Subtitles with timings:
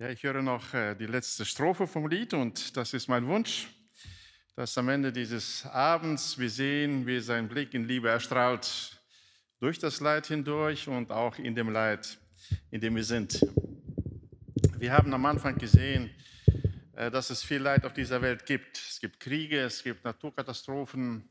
[0.00, 3.68] Ja, ich höre noch äh, die letzte Strophe vom Lied und das ist mein Wunsch,
[4.56, 8.98] dass am Ende dieses Abends wir sehen, wie sein Blick in Liebe erstrahlt
[9.58, 12.18] durch das Leid hindurch und auch in dem Leid,
[12.70, 13.46] in dem wir sind.
[14.78, 16.08] Wir haben am Anfang gesehen,
[16.96, 18.78] äh, dass es viel Leid auf dieser Welt gibt.
[18.78, 21.28] Es gibt Kriege, es gibt Naturkatastrophen.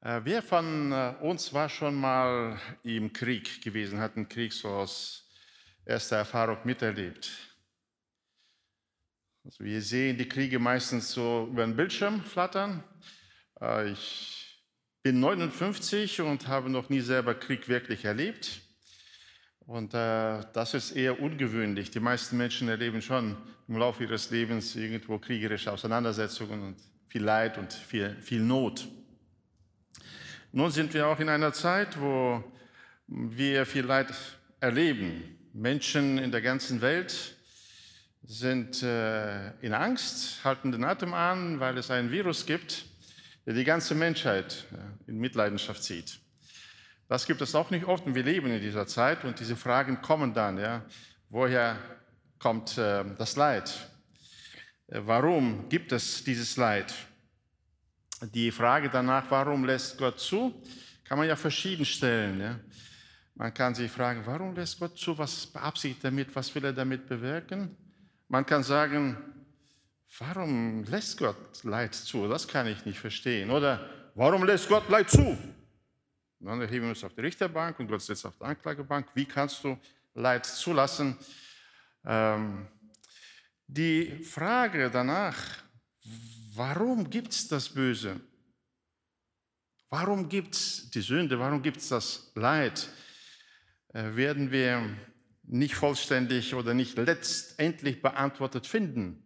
[0.00, 5.28] Äh, wer von uns war schon mal im Krieg gewesen, hat einen Krieg so aus
[5.84, 7.49] erster Erfahrung miterlebt?
[9.50, 12.84] Also wir sehen die Kriege meistens so über den Bildschirm flattern.
[13.60, 14.64] Äh, ich
[15.02, 18.60] bin 59 und habe noch nie selber Krieg wirklich erlebt.
[19.66, 21.90] Und äh, das ist eher ungewöhnlich.
[21.90, 23.36] Die meisten Menschen erleben schon
[23.66, 26.76] im Laufe ihres Lebens irgendwo kriegerische Auseinandersetzungen und
[27.08, 28.86] viel Leid und viel, viel Not.
[30.52, 32.44] Nun sind wir auch in einer Zeit, wo
[33.08, 34.14] wir viel Leid
[34.60, 35.36] erleben.
[35.52, 37.34] Menschen in der ganzen Welt
[38.22, 42.84] sind äh, in Angst, halten den Atem an, weil es ein Virus gibt,
[43.46, 44.66] der die ganze Menschheit
[45.06, 46.20] in Mitleidenschaft zieht.
[47.08, 50.00] Das gibt es auch nicht oft und wir leben in dieser Zeit und diese Fragen
[50.00, 50.58] kommen dann.
[50.58, 50.84] Ja,
[51.28, 51.76] woher
[52.38, 53.90] kommt äh, das Leid?
[54.86, 56.94] Äh, warum gibt es dieses Leid?
[58.34, 60.54] Die Frage danach, warum lässt Gott zu,
[61.02, 62.40] kann man ja verschieden stellen.
[62.40, 62.60] Ja.
[63.34, 65.18] Man kann sich fragen, warum lässt Gott zu?
[65.18, 66.36] Was beabsichtigt er damit?
[66.36, 67.76] Was will er damit bewirken?
[68.32, 69.16] Man kann sagen,
[70.20, 72.28] warum lässt Gott Leid zu?
[72.28, 73.50] Das kann ich nicht verstehen.
[73.50, 75.36] Oder warum lässt Gott Leid zu?
[76.38, 79.08] Dann erheben wir uns auf die Richterbank und Gott sitzt auf der Anklagebank.
[79.14, 79.76] Wie kannst du
[80.14, 81.18] Leid zulassen?
[82.04, 82.68] Ähm,
[83.66, 85.36] die Frage danach,
[86.54, 88.20] warum gibt es das Böse?
[89.88, 91.36] Warum gibt es die Sünde?
[91.36, 92.90] Warum gibt es das Leid?
[93.92, 94.88] Äh, werden wir
[95.50, 99.22] nicht vollständig oder nicht letztendlich beantwortet finden.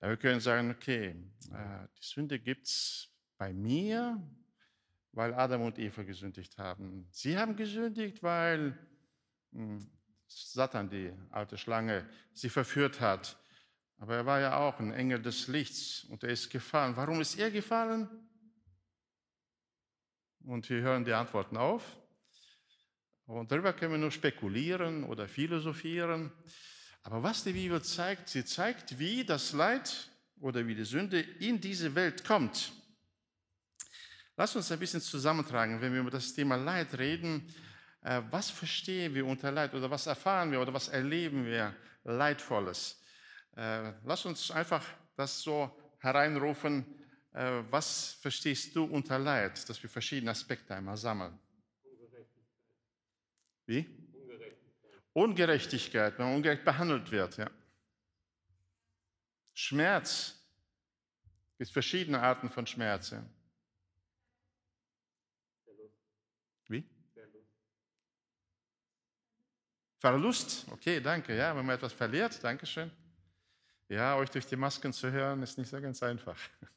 [0.00, 1.14] Wir können sagen, okay,
[1.52, 3.08] äh, die Sünde gibt es
[3.38, 4.20] bei mir,
[5.12, 7.06] weil Adam und Eva gesündigt haben.
[7.12, 8.76] Sie haben gesündigt, weil
[9.52, 9.88] hm,
[10.26, 13.38] Satan, die alte Schlange, sie verführt hat.
[13.98, 16.96] Aber er war ja auch ein Engel des Lichts und er ist gefallen.
[16.96, 18.08] Warum ist er gefallen?
[20.40, 22.03] Und wir hören die Antworten auf.
[23.26, 26.30] Und darüber können wir nur spekulieren oder philosophieren.
[27.02, 31.60] Aber was die Bibel zeigt, sie zeigt, wie das Leid oder wie die Sünde in
[31.60, 32.72] diese Welt kommt.
[34.36, 37.46] Lass uns ein bisschen zusammentragen, wenn wir über das Thema Leid reden.
[38.02, 41.74] Äh, was verstehen wir unter Leid oder was erfahren wir oder was erleben wir
[42.04, 43.00] Leidvolles?
[43.56, 44.84] Äh, lass uns einfach
[45.16, 46.84] das so hereinrufen.
[47.32, 49.68] Äh, was verstehst du unter Leid?
[49.68, 51.38] Dass wir verschiedene Aspekte einmal sammeln.
[53.66, 53.86] Wie?
[54.12, 55.02] Ungerechtigkeit.
[55.12, 57.36] Ungerechtigkeit, wenn man ungerecht behandelt wird.
[57.36, 57.50] Ja.
[59.54, 60.40] Schmerz.
[61.52, 63.10] Es gibt verschiedene Arten von Schmerz.
[63.10, 63.24] Ja.
[66.68, 66.84] Wie?
[69.98, 70.66] Verlust.
[70.70, 71.36] Okay, danke.
[71.36, 72.90] Ja, wenn man etwas verliert, danke schön.
[73.88, 76.38] Ja, euch durch die Masken zu hören, ist nicht so ganz einfach.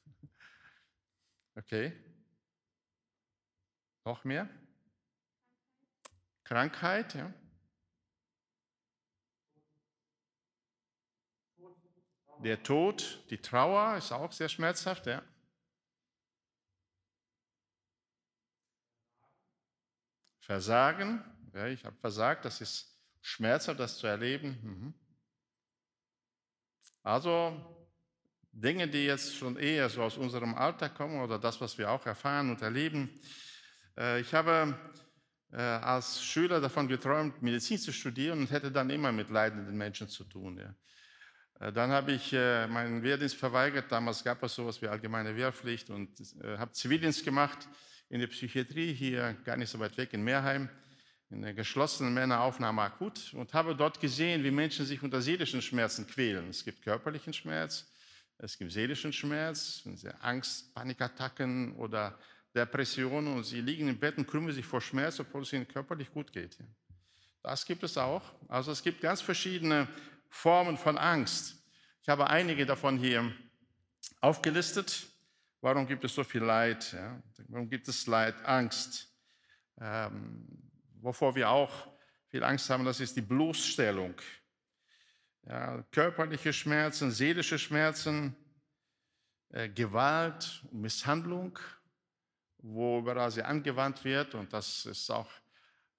[1.58, 1.92] Okay.
[4.06, 4.48] Noch mehr?
[6.48, 7.34] Krankheit, ja.
[12.40, 15.22] Der Tod, die Trauer ist auch sehr schmerzhaft, ja.
[20.40, 21.22] Versagen,
[21.54, 24.58] ja, ich habe versagt, das ist schmerzhaft, das zu erleben.
[24.64, 24.94] Mhm.
[27.04, 27.60] Also
[28.54, 32.06] Dinge, die jetzt schon eher so aus unserem Alltag kommen oder das, was wir auch
[32.06, 33.20] erfahren und erleben.
[33.98, 34.80] Äh, ich habe
[35.58, 40.08] äh, als Schüler davon geträumt, Medizin zu studieren und hätte dann immer mit leidenden Menschen
[40.08, 40.60] zu tun.
[40.60, 41.68] Ja.
[41.68, 43.92] Äh, dann habe ich äh, meinen Wehrdienst verweigert.
[43.92, 46.12] Damals gab es sowas wie allgemeine Wehrpflicht und
[46.44, 47.68] habe Zivildienst gemacht
[48.10, 50.70] in der Psychiatrie hier gar nicht so weit weg in Meerheim
[51.32, 56.06] in der geschlossenen Männeraufnahme akut und habe dort gesehen, wie Menschen sich unter seelischen Schmerzen
[56.06, 56.50] quälen.
[56.50, 57.92] Es gibt körperlichen Schmerz,
[58.38, 59.84] es gibt seelischen Schmerz,
[60.22, 62.18] Angst, Panikattacken oder
[62.58, 66.12] Depressionen und sie liegen im Bett und krümmen sich vor Schmerz, obwohl es ihnen körperlich
[66.12, 66.58] gut geht.
[67.44, 68.24] Das gibt es auch.
[68.48, 69.88] Also es gibt ganz verschiedene
[70.30, 71.56] Formen von Angst.
[72.02, 73.32] Ich habe einige davon hier
[74.22, 75.08] aufgelistet.
[75.62, 76.94] Warum gibt es so viel Leid?
[76.94, 77.22] Ja?
[77.48, 79.08] Warum gibt es Leid, Angst?
[79.80, 80.48] Ähm,
[81.00, 81.88] wovor wir auch
[82.28, 84.16] viel Angst haben, das ist die Bloßstellung.
[85.44, 88.36] Ja, körperliche Schmerzen, seelische Schmerzen,
[89.50, 91.58] äh, Gewalt, Misshandlung,
[92.60, 94.36] wo überall sie angewandt wird.
[94.36, 95.30] Und das ist auch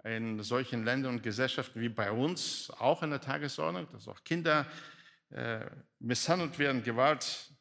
[0.05, 4.67] in solchen Ländern und Gesellschaften wie bei uns auch in der Tagesordnung, dass auch Kinder
[5.31, 5.67] äh,
[5.99, 7.53] misshandelt werden, Gewalt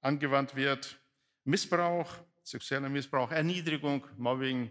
[0.00, 0.96] angewandt wird,
[1.44, 4.70] Missbrauch, sexueller Missbrauch, Erniedrigung, Mobbing.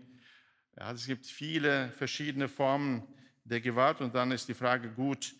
[0.77, 3.07] Ja, es gibt viele verschiedene Formen
[3.43, 5.33] der Gewalt und dann ist die Frage gut,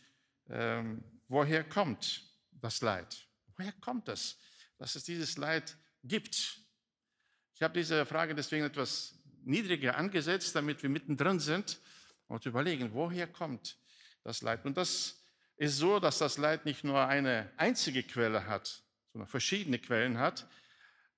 [0.50, 3.28] ähm, woher kommt das Leid?
[3.56, 4.38] Woher kommt es,
[4.78, 6.63] dass es dieses Leid gibt?
[7.64, 11.80] Ich habe diese Frage deswegen etwas niedriger angesetzt, damit wir mittendrin sind
[12.28, 13.78] und überlegen, woher kommt
[14.26, 14.66] das Leid?
[14.66, 15.24] Und das
[15.56, 18.84] ist so, dass das Leid nicht nur eine einzige Quelle hat,
[19.14, 20.46] sondern verschiedene Quellen hat.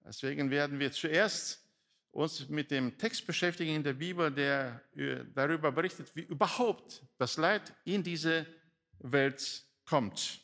[0.05, 1.65] Deswegen werden wir zuerst
[2.11, 4.83] uns mit dem Text beschäftigen in der Bibel, der
[5.33, 8.45] darüber berichtet, wie überhaupt das Leid in diese
[8.99, 10.41] Welt kommt.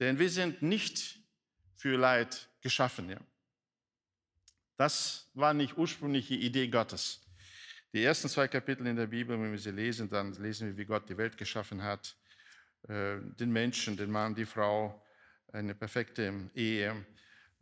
[0.00, 1.20] Denn wir sind nicht
[1.76, 3.10] für Leid geschaffen.
[3.10, 3.20] Ja.
[4.78, 7.20] Das war nicht ursprüngliche Idee Gottes.
[7.92, 10.84] Die ersten zwei Kapitel in der Bibel, wenn wir sie lesen, dann lesen wir, wie
[10.84, 12.16] Gott die Welt geschaffen hat,
[12.84, 15.04] äh, den Menschen, den Mann, die Frau,
[15.52, 17.04] eine perfekte Ehe,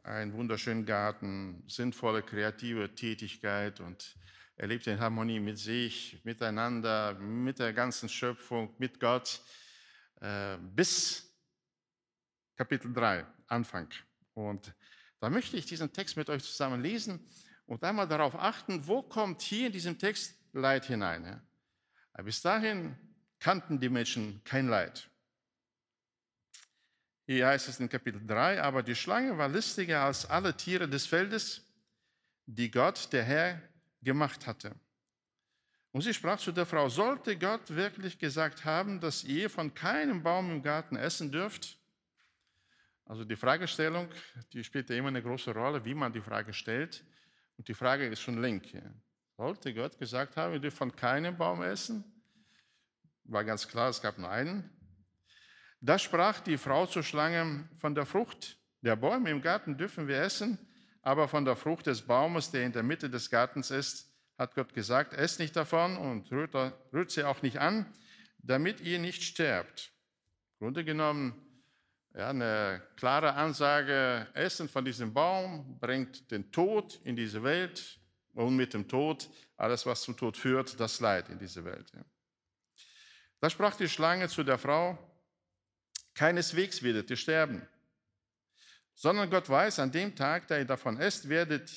[0.03, 4.15] einen wunderschönen Garten, sinnvolle kreative Tätigkeit und
[4.57, 9.41] er lebt in Harmonie mit sich, miteinander, mit der ganzen Schöpfung, mit Gott,
[10.21, 11.35] äh, bis
[12.57, 13.89] Kapitel 3, Anfang.
[14.35, 14.75] Und
[15.21, 17.21] da möchte ich diesen Text mit euch zusammen lesen
[17.67, 21.41] und einmal darauf achten, wo kommt hier in diesem Text Leid hinein.
[22.25, 22.97] Bis dahin
[23.39, 25.09] kannten die Menschen kein Leid.
[27.27, 31.07] Hier heißt es in Kapitel 3, aber die Schlange war listiger als alle Tiere des
[31.07, 31.63] Feldes,
[32.47, 33.61] die Gott, der Herr,
[34.01, 34.75] gemacht hatte.
[35.91, 40.23] Und sie sprach zu der Frau, sollte Gott wirklich gesagt haben, dass ihr von keinem
[40.23, 41.79] Baum im Garten essen dürft?
[43.07, 44.09] Also die Fragestellung,
[44.53, 47.05] die spielt ja immer eine große Rolle, wie man die Frage stellt.
[47.57, 48.65] Und die Frage ist schon link.
[49.37, 52.05] Sollte Gott gesagt haben, ihr dürft von keinem Baum essen?
[53.25, 54.71] War ganz klar, es gab nur einen.
[55.81, 60.21] Da sprach die Frau zur Schlange, von der Frucht der Bäume im Garten dürfen wir
[60.21, 60.59] essen,
[61.03, 64.75] aber von der Frucht des Baumes, der in der Mitte des Gartens ist, hat Gott
[64.75, 66.55] gesagt, esst nicht davon und rührt,
[66.93, 67.87] rührt sie auch nicht an,
[68.39, 69.93] damit ihr nicht sterbt.
[70.59, 71.46] Im Grunde genommen
[72.17, 77.99] ja, eine klare Ansage, Essen von diesem Baum bringt den Tod in diese Welt
[78.33, 81.93] und mit dem Tod alles, was zum Tod führt, das Leid in diese Welt.
[83.39, 84.99] Da sprach die Schlange zu der Frau,
[86.15, 87.69] keineswegs werdet ihr sterben,
[88.95, 91.71] sondern Gott weiß, an dem Tag, da ihr davon esst, werdet,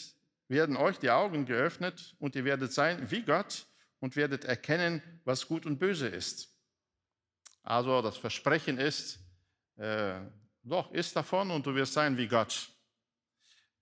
[0.47, 3.67] werden euch die Augen geöffnet und ihr werdet sein wie Gott
[3.99, 6.55] und werdet erkennen, was gut und böse ist.
[7.61, 9.19] Also das Versprechen ist,
[9.79, 10.21] äh,
[10.63, 12.69] doch, isst davon und du wirst sein wie Gott.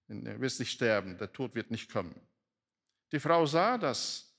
[0.08, 2.16] Du wirst nicht sterben, der Tod wird nicht kommen.
[3.12, 4.34] Die Frau sah, dass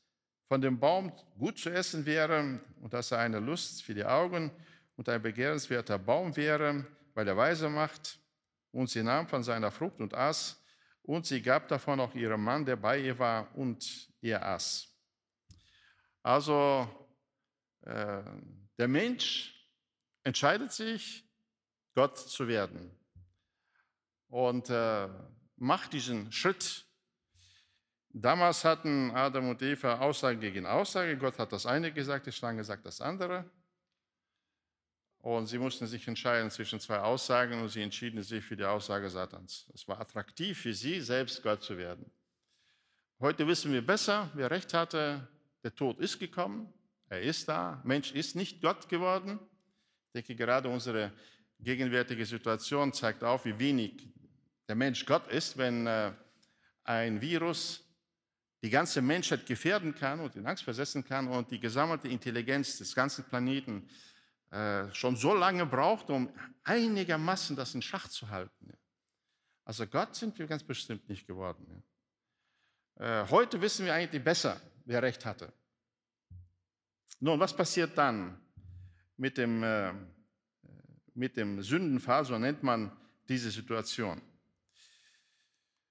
[0.47, 4.51] von dem Baum gut zu essen wäre und dass er eine Lust für die Augen
[4.97, 8.19] und ein begehrenswerter Baum wäre, weil er weise macht.
[8.71, 10.63] Und sie nahm von seiner Frucht und aß,
[11.03, 14.95] und sie gab davon auch ihrem Mann, der bei ihr war, und ihr aß.
[16.23, 16.87] Also
[17.81, 18.23] äh,
[18.77, 19.67] der Mensch
[20.23, 21.28] entscheidet sich,
[21.99, 22.93] Gott zu werden.
[24.29, 25.09] Und äh,
[25.57, 26.87] macht diesen Schritt.
[28.11, 31.17] Damals hatten Adam und Eva Aussage gegen Aussage.
[31.17, 33.51] Gott hat das eine gesagt, die Schlange sagt das andere.
[35.19, 39.11] Und sie mussten sich entscheiden zwischen zwei Aussagen und sie entschieden sich für die Aussage
[39.11, 39.69] Satans.
[39.75, 42.09] Es war attraktiv für sie, selbst Gott zu werden.
[43.19, 45.27] Heute wissen wir besser, wer recht hatte.
[45.65, 46.73] Der Tod ist gekommen,
[47.09, 47.83] er ist da.
[47.83, 49.41] Mensch ist nicht Gott geworden.
[50.07, 51.13] Ich denke, gerade unsere
[51.61, 54.09] gegenwärtige Situation zeigt auf, wie wenig
[54.69, 56.13] der Mensch Gott ist, wenn äh,
[56.85, 57.85] ein Virus
[58.63, 62.95] die ganze Menschheit gefährden kann und in Angst versetzen kann und die gesammelte Intelligenz des
[62.95, 63.89] ganzen Planeten
[64.51, 66.33] äh, schon so lange braucht, um
[66.65, 68.73] einigermaßen das in Schach zu halten.
[69.65, 71.83] Also Gott sind wir ganz bestimmt nicht geworden.
[72.97, 75.53] Äh, heute wissen wir eigentlich besser, wer recht hatte.
[77.21, 78.41] Nun, was passiert dann
[79.17, 79.63] mit dem
[81.19, 82.93] mit dem Sündenfall, so nennt man
[83.29, 84.23] diese Situation.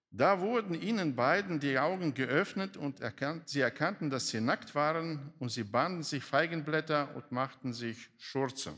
[0.10, 5.34] Da wurden ihnen beiden die Augen geöffnet und erkannt, sie erkannten, dass sie nackt waren
[5.38, 8.78] und sie banden sich Feigenblätter und machten sich Schurze.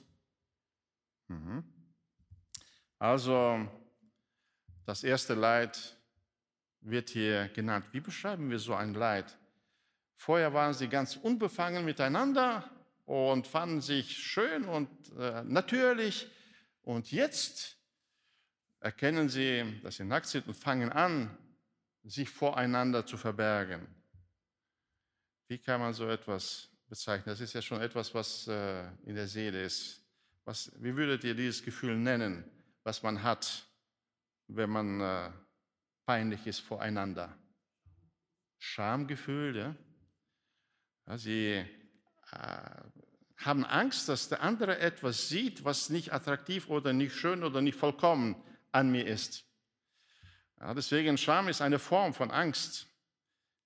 [1.27, 1.63] Mhm.
[2.97, 3.69] Also
[4.85, 5.97] das erste Leid
[6.81, 7.85] wird hier genannt.
[7.91, 9.37] Wie beschreiben wir so ein Leid?
[10.15, 12.69] Vorher waren sie ganz unbefangen miteinander
[13.05, 16.29] und fanden sich schön und äh, natürlich.
[16.89, 17.77] Und jetzt
[18.79, 21.37] erkennen sie, dass sie nackt sind und fangen an,
[22.03, 23.87] sich voreinander zu verbergen.
[25.47, 27.27] Wie kann man so etwas bezeichnen.
[27.27, 30.03] Das ist ja schon etwas, was äh, in der Seele ist.
[30.45, 32.43] Was, wie würdet ihr dieses Gefühl nennen,
[32.83, 33.67] was man hat,
[34.47, 35.31] wenn man äh,
[36.07, 37.37] peinlich ist voreinander?
[38.57, 39.75] Schamgefühl, ja?
[41.05, 41.65] ja sie
[42.31, 42.81] äh,
[43.39, 47.77] haben Angst, dass der andere etwas sieht, was nicht attraktiv oder nicht schön oder nicht
[47.77, 48.35] vollkommen
[48.71, 49.45] an mir ist.
[50.59, 52.87] Ja, deswegen Scham ist eine Form von Angst,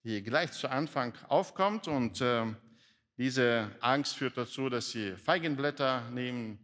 [0.03, 2.45] die gleich zu Anfang aufkommt und äh,
[3.17, 6.59] diese Angst führt dazu, dass sie Feigenblätter nehmen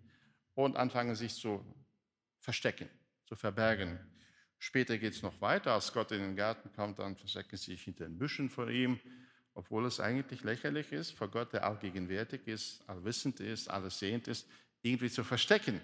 [0.54, 1.66] und anfangen sich zu
[2.40, 2.90] verstecken,
[3.26, 4.00] zu verbergen.
[4.60, 7.84] Später geht es noch weiter, als Gott in den Garten kommt, dann verstecken sie sich
[7.84, 9.00] hinter den Büschen vor ihm,
[9.54, 14.48] obwohl es eigentlich lächerlich ist, vor Gott, der allgegenwärtig ist, allwissend ist, alles sehend ist,
[14.82, 15.82] irgendwie zu verstecken.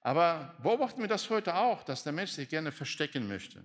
[0.00, 3.64] Aber beobachten wir das heute auch, dass der Mensch sich gerne verstecken möchte.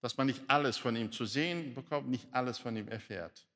[0.00, 3.46] Dass man nicht alles von ihm zu sehen bekommt, nicht alles von ihm erfährt.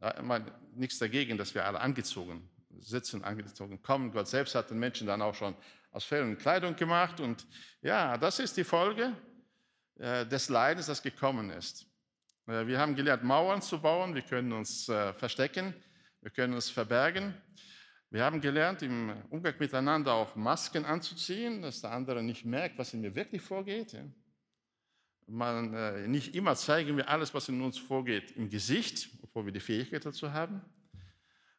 [0.00, 4.12] Ja, meine, nichts dagegen, dass wir alle angezogen sitzen, angezogen kommen.
[4.12, 5.54] Gott selbst hat den Menschen dann auch schon
[5.90, 7.20] aus Fell Kleidung gemacht.
[7.20, 7.46] Und
[7.82, 9.14] ja, das ist die Folge
[9.96, 11.89] äh, des Leidens, das gekommen ist.
[12.50, 14.14] Äh, wir haben gelernt, Mauern zu bauen.
[14.14, 15.72] Wir können uns äh, verstecken.
[16.20, 17.34] Wir können uns verbergen.
[18.10, 22.92] Wir haben gelernt, im Umgang miteinander auch Masken anzuziehen, dass der andere nicht merkt, was
[22.92, 23.96] in mir wirklich vorgeht.
[25.26, 29.52] Man, äh, nicht immer zeigen wir alles, was in uns vorgeht, im Gesicht, obwohl wir
[29.52, 30.60] die Fähigkeit dazu haben.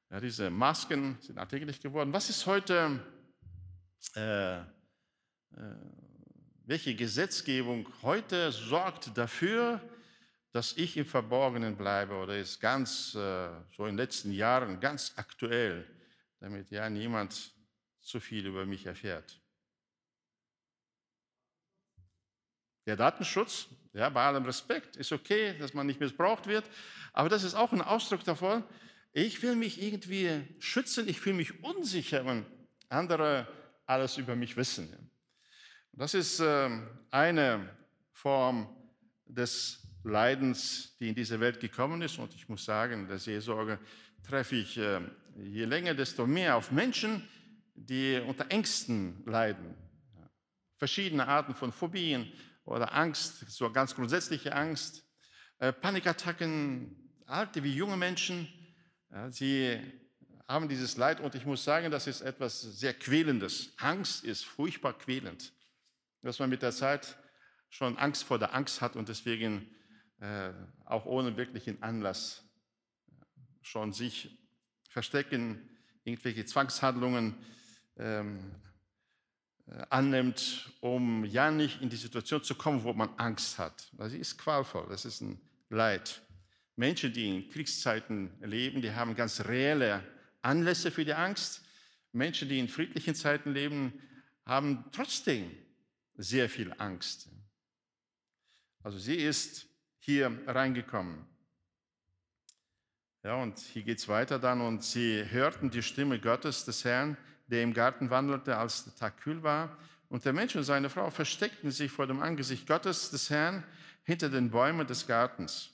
[0.10, 2.12] Ja, diese Masken sind alltäglich geworden.
[2.12, 3.00] Was ist heute,
[4.18, 4.64] äh, äh,
[6.66, 9.80] welche Gesetzgebung heute sorgt dafür,
[10.52, 15.14] dass ich im Verborgenen bleibe oder ist ganz, äh, so in den letzten Jahren ganz
[15.16, 15.88] aktuell,
[16.40, 17.54] damit ja niemand
[18.02, 19.40] zu viel über mich erfährt?
[22.86, 26.70] Der Datenschutz, ja, bei allem Respekt, ist okay, dass man nicht missbraucht wird,
[27.14, 28.64] aber das ist auch ein Ausdruck davon,
[29.14, 32.46] ich will mich irgendwie schützen, ich fühle mich unsicher, wenn
[32.90, 33.48] andere
[33.86, 35.12] alles über mich wissen.
[35.94, 37.70] Das ist ähm, eine
[38.14, 38.74] Form
[39.26, 42.18] des Leidens, die in diese Welt gekommen ist.
[42.18, 43.80] Und ich muss sagen, in der Seelsorge
[44.24, 47.28] treffe ich ähm, je länger, desto mehr auf Menschen,
[47.74, 49.76] die unter Ängsten leiden.
[50.78, 52.32] Verschiedene Arten von Phobien,
[52.64, 55.04] oder Angst, so ganz grundsätzliche Angst,
[55.60, 58.48] äh, Panikattacken, alte wie junge Menschen,
[59.30, 59.80] sie
[60.48, 63.74] haben dieses Leid und ich muss sagen, das ist etwas sehr Quälendes.
[63.78, 65.54] Angst ist furchtbar quälend,
[66.22, 67.18] dass man mit der Zeit
[67.70, 69.70] schon Angst vor der Angst hat und deswegen
[70.22, 70.54] äh,
[70.86, 72.44] auch ohne wirklichen Anlass
[73.62, 74.38] schon sich
[74.88, 75.70] verstecken,
[76.04, 77.36] irgendwelche Zwangshandlungen
[77.98, 78.40] ähm,
[79.66, 83.92] äh, annimmt, um ja nicht in die Situation zu kommen, wo man Angst hat.
[84.10, 86.22] Sie ist qualvoll, das ist ein Leid.
[86.76, 90.04] Menschen, die in Kriegszeiten leben, die haben ganz reelle
[90.42, 91.64] Anlässe für die Angst.
[92.12, 93.94] Menschen, die in friedlichen Zeiten leben,
[94.46, 95.52] haben trotzdem
[96.16, 97.30] sehr viel Angst.
[98.84, 99.71] Also sie ist
[100.02, 101.26] hier reingekommen.
[103.24, 104.62] Ja, und hier geht es weiter dann.
[104.62, 107.16] Und sie hörten die Stimme Gottes, des Herrn,
[107.48, 109.78] der im Garten wandelte, als der Tag kühl war.
[110.10, 113.64] Und der Mensch und seine Frau versteckten sich vor dem Angesicht Gottes des Herrn
[114.04, 115.70] hinter den Bäumen des Gartens.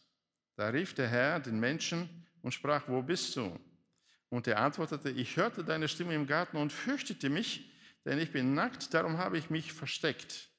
[0.57, 2.09] Da rief der Herr den Menschen
[2.41, 3.57] und sprach, wo bist du?
[4.29, 7.71] Und er antwortete, ich hörte deine Stimme im Garten und fürchtete mich,
[8.03, 10.49] denn ich bin nackt, darum habe ich mich versteckt.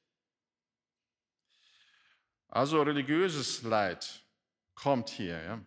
[2.49, 4.23] Also religiöses Leid
[4.75, 5.43] kommt hier.
[5.43, 5.65] Ja.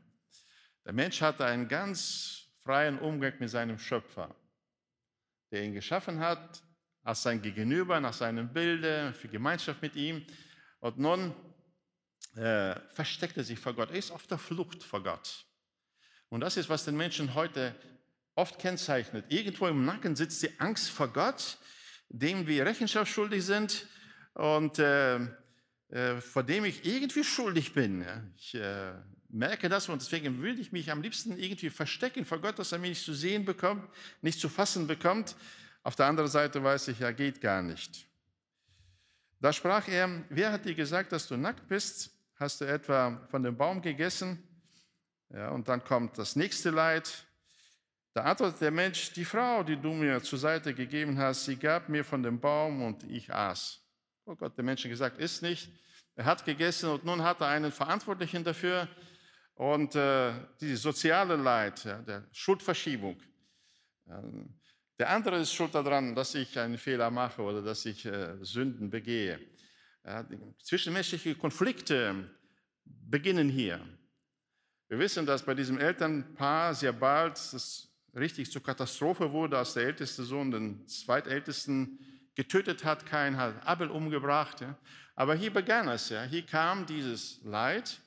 [0.85, 4.35] Der Mensch hatte einen ganz freien Umgang mit seinem Schöpfer
[5.51, 6.63] der ihn geschaffen hat,
[7.03, 10.25] als sein Gegenüber, nach seinem Bilde, für Gemeinschaft mit ihm.
[10.79, 11.35] Und nun
[12.35, 13.91] äh, versteckt er sich vor Gott.
[13.91, 15.45] Er ist auf der Flucht vor Gott.
[16.29, 17.75] Und das ist, was den Menschen heute
[18.35, 19.25] oft kennzeichnet.
[19.29, 21.57] Irgendwo im Nacken sitzt die Angst vor Gott,
[22.07, 23.87] dem wir Rechenschaft schuldig sind
[24.33, 25.19] und äh,
[25.91, 28.05] äh, vor dem ich irgendwie schuldig bin.
[28.37, 28.93] Ich äh,
[29.27, 32.79] merke das und deswegen würde ich mich am liebsten irgendwie verstecken vor Gott, dass er
[32.79, 33.83] mich nicht zu sehen bekommt,
[34.21, 35.35] nicht zu fassen bekommt.
[35.83, 38.07] Auf der anderen Seite weiß ich, ja, geht gar nicht.
[39.41, 42.11] Da sprach er, wer hat dir gesagt, dass du nackt bist?
[42.35, 44.41] Hast du etwa von dem Baum gegessen?
[45.29, 47.25] Ja, und dann kommt das nächste Leid.
[48.13, 51.89] Da antwortet der Mensch, die Frau, die du mir zur Seite gegeben hast, sie gab
[51.89, 53.80] mir von dem Baum und ich aß.
[54.25, 55.69] Oh Gott, der Mensch gesagt, ist nicht.
[56.15, 58.87] Er hat gegessen und nun hat er einen Verantwortlichen dafür,
[59.61, 63.21] und äh, die soziale Leid, ja, der Schuldverschiebung.
[64.09, 64.59] Ähm,
[64.97, 68.89] der andere ist schuld daran, dass ich einen Fehler mache oder dass ich äh, Sünden
[68.89, 69.39] begehe.
[70.03, 70.27] Ja,
[70.63, 72.27] zwischenmenschliche Konflikte
[72.83, 73.79] beginnen hier.
[74.87, 79.83] Wir wissen, dass bei diesem Elternpaar sehr bald es richtig zur Katastrophe wurde, als der
[79.83, 81.99] älteste Sohn den zweitältesten
[82.35, 83.05] getötet hat.
[83.05, 84.61] Kein hat Abel umgebracht.
[84.61, 84.77] Ja.
[85.15, 86.09] Aber hier begann es.
[86.09, 86.23] Ja.
[86.23, 87.99] Hier kam dieses Leid,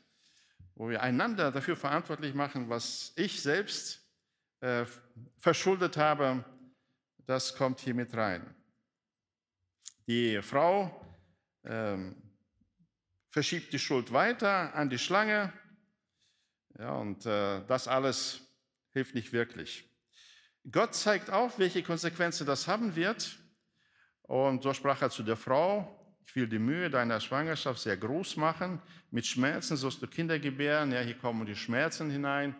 [0.74, 4.02] wo wir einander dafür verantwortlich machen, was ich selbst
[4.60, 4.84] äh,
[5.38, 6.44] verschuldet habe.
[7.26, 8.54] Das kommt hier mit rein.
[10.06, 11.00] Die Frau
[11.64, 12.14] ähm,
[13.30, 15.52] verschiebt die Schuld weiter an die Schlange.
[16.78, 18.40] Ja, und äh, das alles
[18.92, 19.88] hilft nicht wirklich.
[20.70, 23.38] Gott zeigt auf, welche Konsequenzen das haben wird.
[24.24, 28.36] Und so sprach er zu der Frau, ich will die Mühe deiner Schwangerschaft sehr groß
[28.36, 28.80] machen.
[29.10, 30.90] Mit Schmerzen sollst du Kinder gebären.
[30.92, 32.56] Ja, hier kommen die Schmerzen hinein.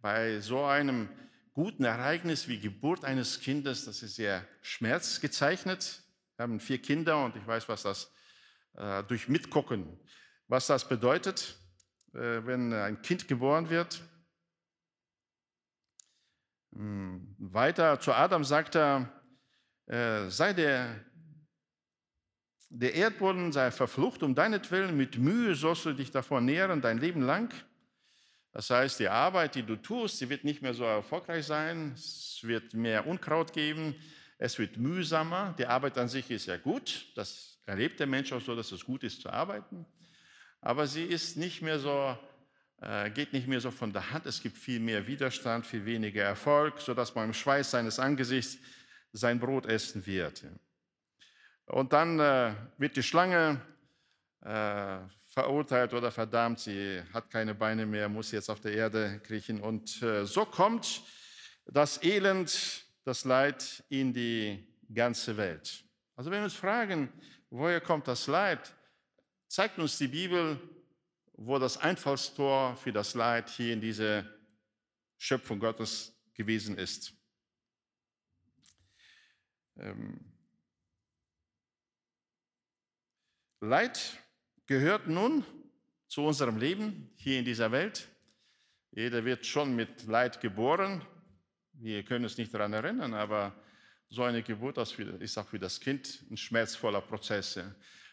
[0.00, 1.08] Bei so einem
[1.54, 6.02] guten Ereignis wie Geburt eines Kindes, das ist sehr schmerzgezeichnet.
[6.36, 8.12] Wir haben vier Kinder und ich weiß, was das
[8.76, 9.98] äh, durch Mitgucken,
[10.46, 11.58] was das bedeutet,
[12.12, 14.02] äh, wenn ein Kind geboren wird.
[16.74, 19.17] Hm, weiter zu Adam sagt er,
[19.88, 21.02] äh, sei der,
[22.68, 27.22] der Erdboden sei verflucht um deinetwillen, mit Mühe sollst du dich davor nähren, dein Leben
[27.22, 27.52] lang.
[28.52, 32.40] Das heißt, die Arbeit, die du tust, sie wird nicht mehr so erfolgreich sein, es
[32.42, 33.94] wird mehr Unkraut geben,
[34.36, 35.54] es wird mühsamer.
[35.58, 38.84] Die Arbeit an sich ist ja gut, das erlebt der Mensch auch so, dass es
[38.84, 39.86] gut ist zu arbeiten,
[40.60, 42.18] aber sie ist nicht mehr so
[42.80, 44.26] äh, geht nicht mehr so von der Hand.
[44.26, 48.58] Es gibt viel mehr Widerstand, viel weniger Erfolg, sodass man im Schweiß seines Angesichts
[49.12, 50.44] sein Brot essen wird.
[51.66, 53.60] Und dann äh, wird die Schlange
[54.42, 56.60] äh, verurteilt oder verdammt.
[56.60, 59.60] Sie hat keine Beine mehr, muss jetzt auf der Erde kriechen.
[59.60, 61.02] Und äh, so kommt
[61.66, 65.84] das Elend, das Leid in die ganze Welt.
[66.16, 67.12] Also wenn wir uns fragen,
[67.50, 68.74] woher kommt das Leid,
[69.46, 70.58] zeigt uns die Bibel
[71.38, 74.28] wo das Einfallstor für das Leid hier in diese
[75.16, 77.12] Schöpfung Gottes gewesen ist.
[79.78, 80.20] Ähm
[83.60, 84.18] Leid
[84.66, 85.44] gehört nun
[86.06, 88.08] zu unserem Leben hier in dieser Welt.
[88.92, 91.04] Jeder wird schon mit Leid geboren.
[91.72, 93.54] Wir können uns nicht daran erinnern, aber
[94.08, 97.60] so eine Geburt ist auch für das Kind ein schmerzvoller Prozess.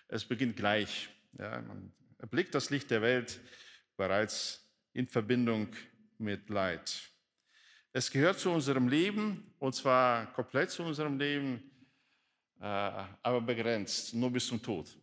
[0.08, 1.10] Es beginnt gleich.
[1.38, 3.40] Ja, man erblickt das Licht der Welt
[3.96, 5.70] bereits in Verbindung
[6.18, 7.10] mit Leid.
[7.98, 11.64] Es gehört zu unserem Leben, und zwar komplett zu unserem Leben,
[12.60, 14.98] äh, aber begrenzt, nur bis zum Tod.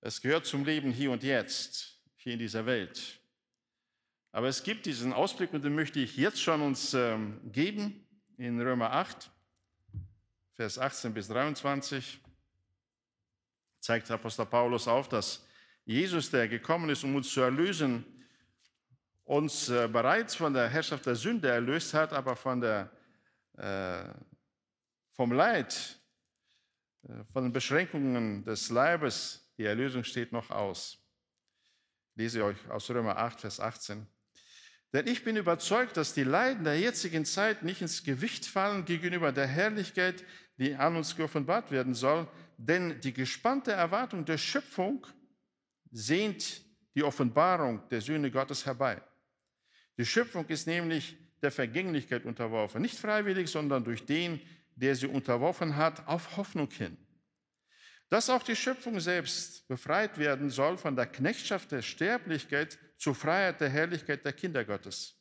[0.00, 3.18] Es gehört zum Leben hier und jetzt, hier in dieser Welt.
[4.30, 8.60] Aber es gibt diesen Ausblick, und den möchte ich jetzt schon uns ähm, geben, in
[8.60, 9.28] Römer 8,
[10.52, 12.20] Vers 18 bis 23
[13.80, 15.44] zeigt Apostel Paulus auf, dass
[15.84, 18.13] Jesus, der gekommen ist, um uns zu erlösen,
[19.24, 22.90] uns äh, bereits von der Herrschaft der Sünde erlöst hat, aber von der,
[23.56, 24.04] äh,
[25.12, 25.98] vom Leid,
[27.08, 30.98] äh, von den Beschränkungen des Leibes, die Erlösung steht noch aus.
[32.16, 34.06] Lese ich euch aus Römer 8, Vers 18.
[34.92, 39.32] Denn ich bin überzeugt, dass die Leiden der jetzigen Zeit nicht ins Gewicht fallen gegenüber
[39.32, 40.24] der Herrlichkeit,
[40.56, 42.28] die an uns geoffenbart werden soll.
[42.58, 45.04] Denn die gespannte Erwartung der Schöpfung
[45.90, 46.62] sehnt
[46.94, 49.02] die Offenbarung der Söhne Gottes herbei.
[49.98, 54.40] Die Schöpfung ist nämlich der Vergänglichkeit unterworfen, nicht freiwillig, sondern durch den,
[54.74, 56.96] der sie unterworfen hat, auf Hoffnung hin.
[58.08, 63.60] Dass auch die Schöpfung selbst befreit werden soll von der Knechtschaft der Sterblichkeit zur Freiheit
[63.60, 65.20] der Herrlichkeit der Kinder Gottes.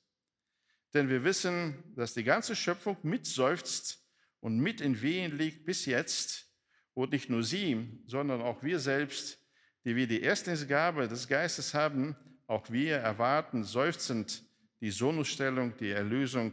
[0.94, 4.04] Denn wir wissen, dass die ganze Schöpfung mitseufzt
[4.40, 6.48] und mit in Wehen liegt bis jetzt.
[6.94, 9.40] Und nicht nur sie, sondern auch wir selbst,
[9.84, 14.44] die wir die Erstlingsgabe des Geistes haben, auch wir erwarten seufzend
[14.84, 16.52] die Sohnausstellung, die Erlösung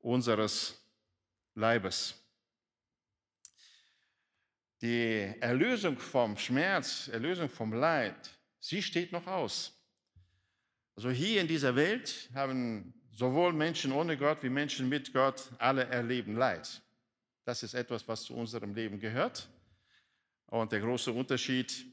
[0.00, 0.76] unseres
[1.54, 2.20] Leibes.
[4.82, 9.72] Die Erlösung vom Schmerz, Erlösung vom Leid, sie steht noch aus.
[10.96, 15.84] Also hier in dieser Welt haben sowohl Menschen ohne Gott wie Menschen mit Gott alle
[15.84, 16.82] erleben Leid.
[17.44, 19.48] Das ist etwas, was zu unserem Leben gehört.
[20.46, 21.86] Und der große Unterschied,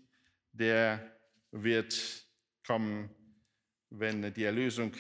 [0.54, 1.16] der
[1.52, 2.26] wird
[2.66, 3.12] kommen,
[3.92, 4.92] wenn die Erlösung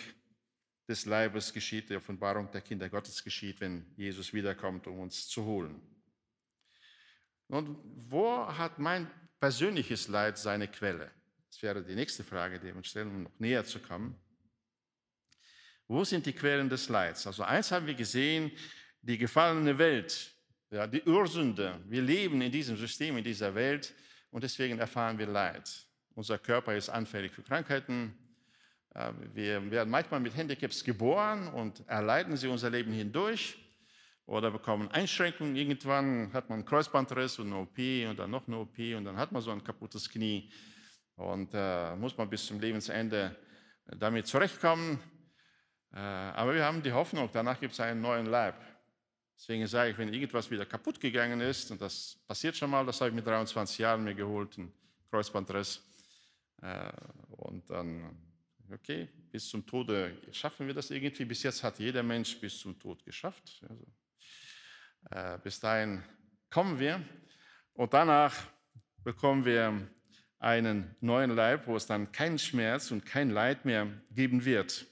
[0.92, 5.46] des Leibes geschieht, die Offenbarung der Kinder Gottes geschieht, wenn Jesus wiederkommt, um uns zu
[5.46, 5.82] holen.
[7.48, 7.78] Und
[8.10, 11.10] wo hat mein persönliches Leid seine Quelle?
[11.50, 14.16] Das wäre die nächste Frage, die wir uns stellen, um noch näher zu kommen.
[15.88, 17.26] Wo sind die Quellen des Leids?
[17.26, 18.52] Also eins haben wir gesehen,
[19.02, 20.34] die gefallene Welt,
[20.70, 21.80] ja, die Ursünde.
[21.88, 23.94] Wir leben in diesem System, in dieser Welt
[24.30, 25.70] und deswegen erfahren wir Leid.
[26.16, 28.14] Unser Körper ist anfällig für Krankheiten,
[29.34, 33.58] wir werden manchmal mit Handicaps geboren und erleiden sie unser Leben hindurch
[34.26, 35.56] oder bekommen Einschränkungen.
[35.56, 37.78] Irgendwann hat man einen Kreuzbandriss und eine OP
[38.10, 40.52] und dann noch eine OP und dann hat man so ein kaputtes Knie
[41.16, 43.36] und äh, muss man bis zum Lebensende
[43.86, 45.00] damit zurechtkommen.
[45.94, 48.56] Äh, aber wir haben die Hoffnung, danach gibt es einen neuen Leib.
[49.38, 53.02] Deswegen sage ich, wenn irgendwas wieder kaputt gegangen ist, und das passiert schon mal, das
[53.02, 54.72] habe ich mit 23 Jahren mir geholt, ein
[55.10, 55.82] Kreuzbandriss,
[56.62, 56.92] äh,
[57.30, 58.16] und dann,
[58.74, 61.26] okay, bis zum Tode schaffen wir das irgendwie.
[61.26, 63.62] Bis jetzt hat jeder Mensch bis zum Tod geschafft.
[63.68, 63.86] Also,
[65.12, 66.04] äh, bis dahin
[66.50, 67.04] kommen wir.
[67.74, 68.36] Und danach
[69.04, 69.88] bekommen wir
[70.40, 74.86] einen neuen Leib, wo es dann keinen Schmerz und kein Leid mehr geben wird.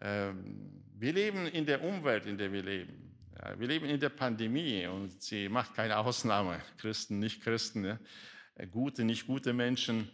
[0.00, 3.12] Ähm, wir leben in der Umwelt, in der wir leben.
[3.58, 6.58] Wir leben in der Pandemie und sie macht keine Ausnahme.
[6.78, 7.98] Christen, nicht Christen, ja.
[8.70, 10.10] gute, nicht gute Menschen,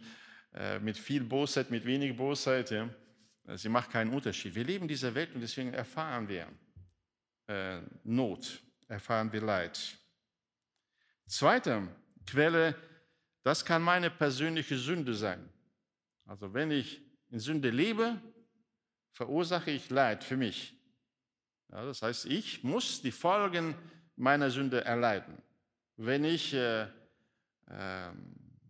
[0.81, 2.69] mit viel Bosheit, mit wenig Bosheit.
[2.71, 2.89] Ja.
[3.55, 4.55] Sie macht keinen Unterschied.
[4.55, 6.47] Wir leben in dieser Welt und deswegen erfahren wir
[7.47, 9.97] äh, Not, erfahren wir Leid.
[11.25, 11.87] Zweite
[12.25, 12.75] Quelle,
[13.43, 15.49] das kann meine persönliche Sünde sein.
[16.25, 18.21] Also wenn ich in Sünde lebe,
[19.11, 20.73] verursache ich Leid für mich.
[21.71, 23.75] Ja, das heißt, ich muss die Folgen
[24.15, 25.37] meiner Sünde erleiden.
[25.97, 28.09] Wenn ich äh, äh,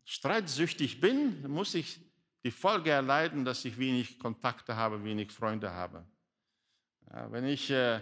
[0.05, 1.99] streitsüchtig bin, muss ich
[2.43, 6.05] die Folge erleiden, dass ich wenig Kontakte habe, wenig Freunde habe.
[7.11, 8.01] Ja, wenn ich äh,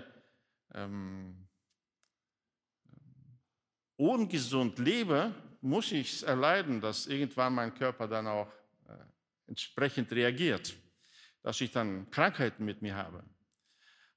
[0.74, 1.48] ähm,
[3.98, 8.52] ungesund lebe, muss ich es erleiden, dass irgendwann mein Körper dann auch
[8.88, 8.94] äh,
[9.48, 10.76] entsprechend reagiert
[11.44, 13.24] dass ich dann Krankheiten mit mir habe.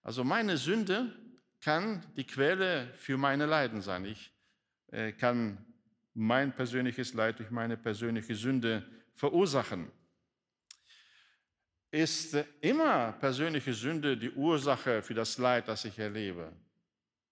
[0.03, 1.15] Also meine Sünde
[1.61, 4.05] kann die Quelle für meine Leiden sein.
[4.05, 4.33] Ich
[4.89, 5.65] äh, kann
[6.15, 9.91] mein persönliches Leid durch meine persönliche Sünde verursachen.
[11.91, 16.53] Ist immer persönliche Sünde die Ursache für das Leid, das ich erlebe?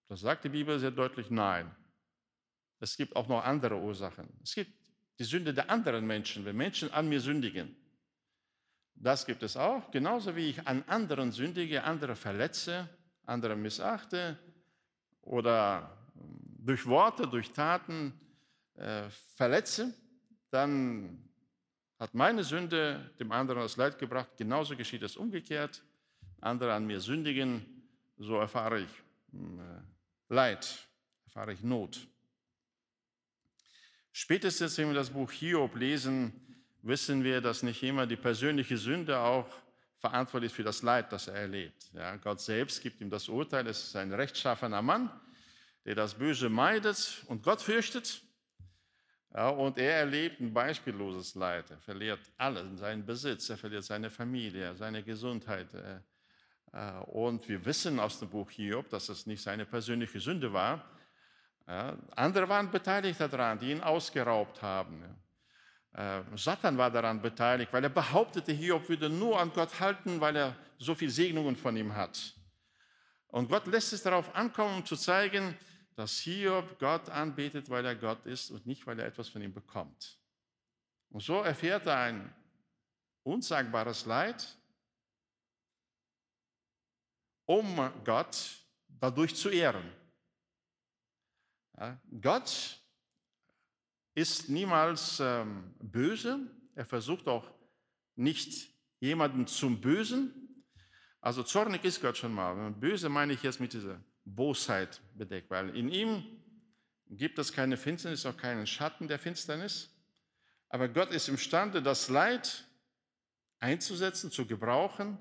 [0.09, 1.75] Das sagt die Bibel sehr deutlich, nein.
[2.79, 4.29] Es gibt auch noch andere Ursachen.
[4.43, 4.73] Es gibt
[5.19, 7.77] die Sünde der anderen Menschen, wenn Menschen an mir sündigen.
[8.95, 12.89] Das gibt es auch, genauso wie ich an anderen sündige, andere verletze,
[13.25, 14.39] andere missachte
[15.23, 15.97] oder
[16.59, 18.13] durch Worte, durch Taten
[18.77, 19.95] äh, verletze,
[20.51, 21.29] dann
[21.99, 24.31] hat meine Sünde dem anderen das Leid gebracht.
[24.37, 25.83] Genauso geschieht es umgekehrt.
[26.41, 27.65] Andere an mir sündigen,
[28.19, 28.91] so erfahre ich
[29.35, 30.89] äh, Leid,
[31.27, 32.07] erfahre ich Not.
[34.11, 36.33] Spätestens, wenn wir das Buch Hiob lesen,
[36.83, 39.49] wissen wir, dass nicht immer die persönliche Sünde auch
[39.97, 41.91] verantwortlich für das Leid, das er erlebt.
[41.95, 45.11] Ja, Gott selbst gibt ihm das Urteil, es ist ein rechtschaffener Mann,
[45.85, 48.21] der das Böse meidet und Gott fürchtet.
[49.35, 51.71] Ja, und er erlebt ein beispielloses Leid.
[51.71, 55.73] Er verliert alles, seinen Besitz, er verliert seine Familie, seine Gesundheit.
[55.73, 56.01] Äh,
[56.73, 60.85] äh, und wir wissen aus dem Buch Hiob, dass es nicht seine persönliche Sünde war.
[62.17, 65.05] Andere waren beteiligt daran, die ihn ausgeraubt haben.
[65.95, 70.37] Äh, Satan war daran beteiligt, weil er behauptete, Hiob würde nur an Gott halten, weil
[70.37, 72.35] er so viel Segnungen von ihm hat.
[73.29, 75.57] Und Gott lässt es darauf ankommen, um zu zeigen,
[75.95, 79.53] dass Hiob Gott anbetet, weil er Gott ist und nicht, weil er etwas von ihm
[79.53, 80.19] bekommt.
[81.11, 82.35] Und so erfährt er ein
[83.23, 84.57] unsagbares Leid,
[87.45, 89.93] um Gott dadurch zu ehren.
[91.79, 92.81] Ja, Gott
[94.15, 96.39] ist niemals ähm, böse.
[96.75, 97.51] Er versucht auch
[98.15, 100.65] nicht jemanden zum Bösen.
[101.21, 102.71] Also zornig ist Gott schon mal.
[102.73, 106.25] Böse meine ich jetzt mit dieser Bosheit bedeckt, weil in ihm
[107.09, 109.91] gibt es keine Finsternis, auch keinen Schatten der Finsternis.
[110.69, 112.65] Aber Gott ist imstande, das Leid
[113.59, 115.19] einzusetzen, zu gebrauchen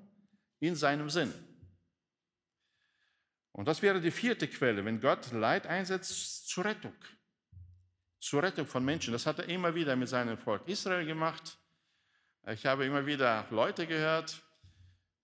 [0.60, 1.34] in seinem Sinn.
[3.52, 6.96] Und das wäre die vierte Quelle, wenn Gott Leid einsetzt zur Rettung
[8.22, 9.12] zur Rettung von Menschen.
[9.12, 11.58] Das hat er immer wieder mit seinem Volk Israel gemacht.
[12.48, 14.42] Ich habe immer wieder Leute gehört,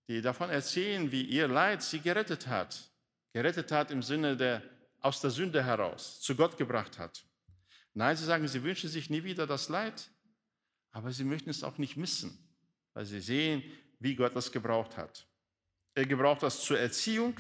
[0.08, 2.92] die davon erzählen, wie ihr Leid sie gerettet hat.
[3.38, 4.64] Gerettet hat im Sinne der
[5.00, 7.24] aus der Sünde heraus, zu Gott gebracht hat.
[7.94, 10.10] Nein, sie sagen, sie wünschen sich nie wieder das Leid,
[10.92, 12.36] aber sie möchten es auch nicht missen,
[12.96, 13.62] weil sie sehen,
[14.00, 15.28] wie Gott das gebraucht hat.
[15.94, 17.40] Er gebraucht das zur Erziehung.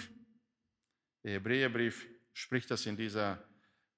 [1.24, 3.44] Der Hebräerbrief spricht das in dieser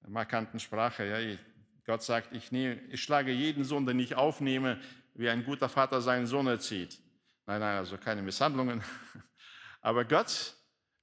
[0.08, 1.04] markanten Sprache.
[1.04, 1.38] Ja.
[1.84, 4.80] Gott sagt, ich, nehme, ich schlage jeden Sohn, den ich aufnehme,
[5.12, 6.98] wie ein guter Vater seinen Sohn erzieht.
[7.44, 8.82] Nein, nein, also keine Misshandlungen.
[9.82, 10.56] Aber Gott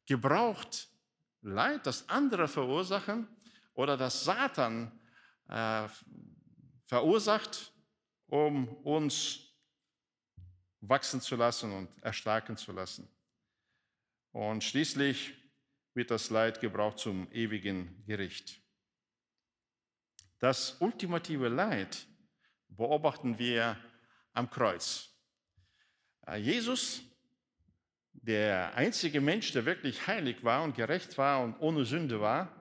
[0.07, 0.89] gebraucht
[1.41, 3.27] Leid, das andere verursachen
[3.73, 4.91] oder das Satan
[5.47, 5.87] äh,
[6.85, 7.71] verursacht,
[8.25, 9.47] um uns
[10.81, 13.07] wachsen zu lassen und erstarken zu lassen.
[14.31, 15.33] Und schließlich
[15.93, 18.61] wird das Leid gebraucht zum ewigen Gericht.
[20.39, 22.07] Das ultimative Leid
[22.67, 23.77] beobachten wir
[24.33, 25.09] am Kreuz.
[26.27, 27.01] Äh, Jesus,
[28.21, 32.51] der einzige Mensch, der wirklich heilig war und gerecht war und ohne Sünde war,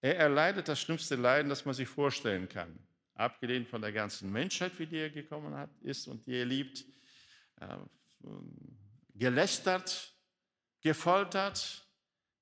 [0.00, 2.78] er erleidet das schlimmste Leiden, das man sich vorstellen kann.
[3.14, 6.84] Abgelehnt von der ganzen Menschheit, wie die er gekommen hat, ist und die er liebt.
[7.60, 7.76] Äh,
[9.14, 10.12] gelästert,
[10.80, 11.86] gefoltert,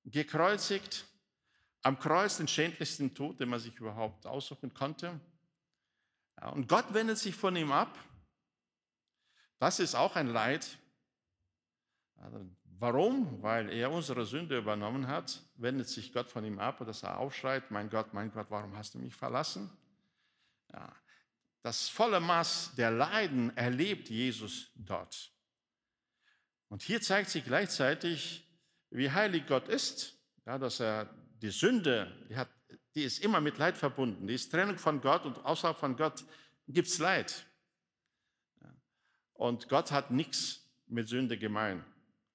[0.05, 1.05] gekreuzigt,
[1.83, 5.19] am Kreuz den schändlichsten Tod, den man sich überhaupt aussuchen konnte.
[6.53, 7.97] Und Gott wendet sich von ihm ab.
[9.59, 10.77] Das ist auch ein Leid.
[12.21, 12.45] Also,
[12.79, 13.41] warum?
[13.41, 17.71] Weil er unsere Sünde übernommen hat, wendet sich Gott von ihm ab, dass er aufschreit,
[17.71, 19.69] mein Gott, mein Gott, warum hast du mich verlassen?
[20.71, 20.95] Ja,
[21.63, 25.31] das volle Maß der Leiden erlebt Jesus dort.
[26.69, 28.47] Und hier zeigt sich gleichzeitig,
[28.89, 32.49] wie heilig Gott ist, ja, dass er die Sünde, die, hat,
[32.95, 34.27] die ist immer mit Leid verbunden.
[34.27, 36.23] Die ist Trennung von Gott und außerhalb von Gott
[36.67, 37.45] gibt es Leid.
[39.33, 41.83] Und Gott hat nichts mit Sünde gemein.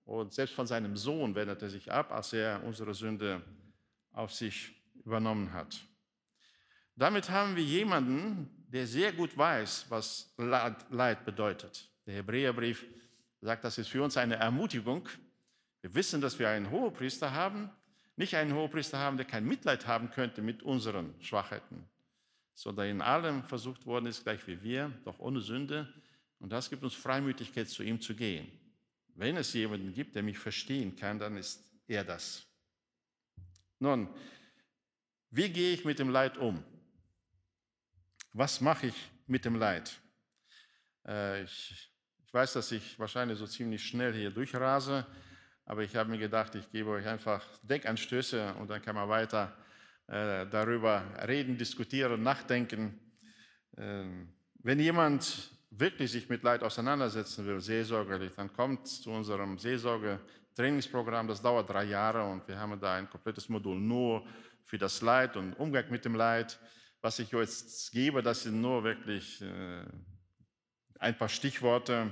[0.06, 3.42] Und selbst von seinem Sohn wendet er sich ab, als er unsere Sünde
[4.12, 4.72] auf sich
[5.04, 5.80] übernommen hat.
[6.94, 11.90] Damit haben wir jemanden, der sehr gut weiß, was Leid bedeutet.
[12.06, 12.86] Der Hebräerbrief
[13.40, 15.08] sagt, das ist für uns eine Ermutigung.
[15.82, 17.70] Wir wissen, dass wir einen Hohepriester haben,
[18.14, 21.84] nicht einen Hohepriester haben, der kein Mitleid haben könnte mit unseren Schwachheiten,
[22.54, 25.92] sondern in allem versucht worden ist, gleich wie wir, doch ohne Sünde.
[26.38, 28.46] Und das gibt uns Freimütigkeit, zu ihm zu gehen.
[29.16, 32.46] Wenn es jemanden gibt, der mich verstehen kann, dann ist er das.
[33.78, 34.08] Nun,
[35.30, 36.62] wie gehe ich mit dem Leid um?
[38.32, 39.98] Was mache ich mit dem Leid?
[41.06, 41.90] Äh, ich,
[42.26, 45.06] ich weiß, dass ich wahrscheinlich so ziemlich schnell hier durchrase.
[45.64, 49.56] Aber ich habe mir gedacht, ich gebe euch einfach Denkanstöße und dann kann man weiter
[50.08, 53.00] äh, darüber reden, diskutieren, nachdenken.
[53.78, 61.28] Ähm, wenn jemand wirklich sich mit Leid auseinandersetzen will, seelsorgerlich, dann kommt zu unserem Seelsorge-Trainingsprogramm.
[61.28, 64.26] Das dauert drei Jahre und wir haben da ein komplettes Modul nur
[64.64, 66.58] für das Leid und Umgang mit dem Leid.
[67.00, 69.84] Was ich jetzt gebe, das sind nur wirklich äh,
[70.98, 72.10] ein paar Stichworte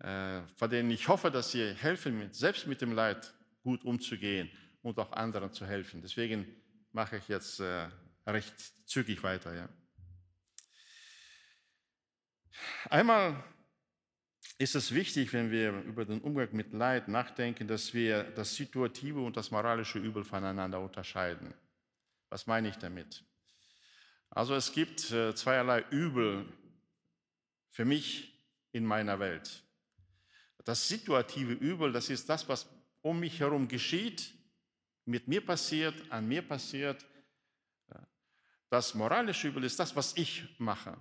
[0.00, 4.50] äh, von denen ich hoffe, dass sie helfen, selbst mit dem Leid gut umzugehen
[4.82, 6.00] und auch anderen zu helfen.
[6.02, 6.46] Deswegen
[6.92, 7.88] mache ich jetzt äh,
[8.26, 8.54] recht
[8.88, 9.54] zügig weiter.
[9.54, 9.68] Ja.
[12.90, 13.44] Einmal
[14.56, 19.20] ist es wichtig, wenn wir über den Umgang mit Leid nachdenken, dass wir das situative
[19.20, 21.52] und das moralische Übel voneinander unterscheiden.
[22.30, 23.24] Was meine ich damit?
[24.30, 26.46] Also es gibt äh, zweierlei Übel
[27.70, 28.34] für mich
[28.72, 29.62] in meiner Welt.
[30.64, 32.68] Das situative Übel, das ist das, was
[33.00, 34.34] um mich herum geschieht,
[35.04, 37.06] mit mir passiert, an mir passiert.
[38.68, 40.94] Das moralische Übel ist das, was ich mache,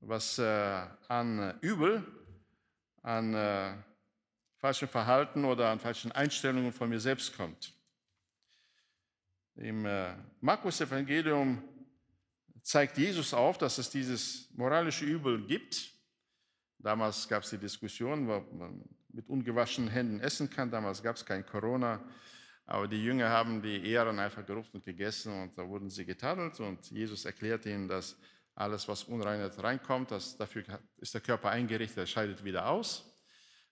[0.00, 2.04] was äh, an Übel,
[3.02, 3.74] an äh,
[4.56, 7.72] falschem Verhalten oder an falschen Einstellungen von mir selbst kommt.
[9.56, 11.62] Im äh, Markus-Evangelium
[12.62, 15.98] zeigt Jesus auf, dass es dieses moralische Übel gibt
[16.78, 20.70] Damals gab es die Diskussion, ob man mit ungewaschenen Händen essen kann.
[20.70, 22.00] Damals gab es kein Corona.
[22.66, 26.60] Aber die Jünger haben die Ehren einfach gerupft und gegessen und da wurden sie getadelt.
[26.60, 28.16] Und Jesus erklärt ihnen, dass
[28.58, 30.64] alles, was Unreinheit reinkommt, das, dafür
[30.98, 33.04] ist der Körper eingerichtet, er scheidet wieder aus.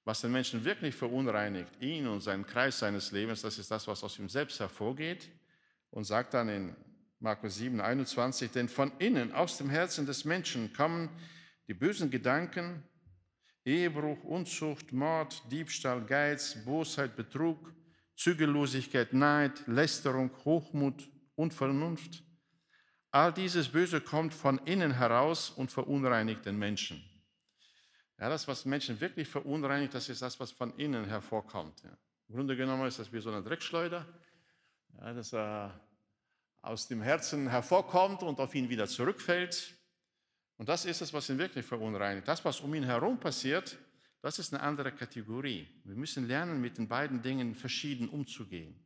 [0.04, 4.04] Was den Menschen wirklich verunreinigt, ihn und seinen Kreis seines Lebens, das ist das, was
[4.04, 5.28] aus ihm selbst hervorgeht.
[5.90, 6.76] Und sagt dann in
[7.18, 11.08] Markus 7, 21, denn von innen, aus dem Herzen des Menschen kommen
[11.66, 12.84] die bösen Gedanken,
[13.64, 17.72] Ehebruch, Unzucht, Mord, Diebstahl, Geiz, Bosheit, Betrug,
[18.14, 22.22] Zügellosigkeit, Neid, Lästerung, Hochmut, Unvernunft.
[23.16, 27.02] All dieses Böse kommt von innen heraus und verunreinigt den Menschen.
[28.18, 31.82] Ja, das, was Menschen wirklich verunreinigt, das ist das, was von innen hervorkommt.
[31.82, 31.96] Ja.
[32.28, 34.04] Im Grunde genommen ist das wie so eine Dreckschleuder,
[35.00, 35.68] ja, das äh,
[36.60, 39.74] aus dem Herzen hervorkommt und auf ihn wieder zurückfällt.
[40.58, 42.28] Und das ist es, was ihn wirklich verunreinigt.
[42.28, 43.78] Das, was um ihn herum passiert,
[44.20, 45.66] das ist eine andere Kategorie.
[45.84, 48.85] Wir müssen lernen, mit den beiden Dingen verschieden umzugehen.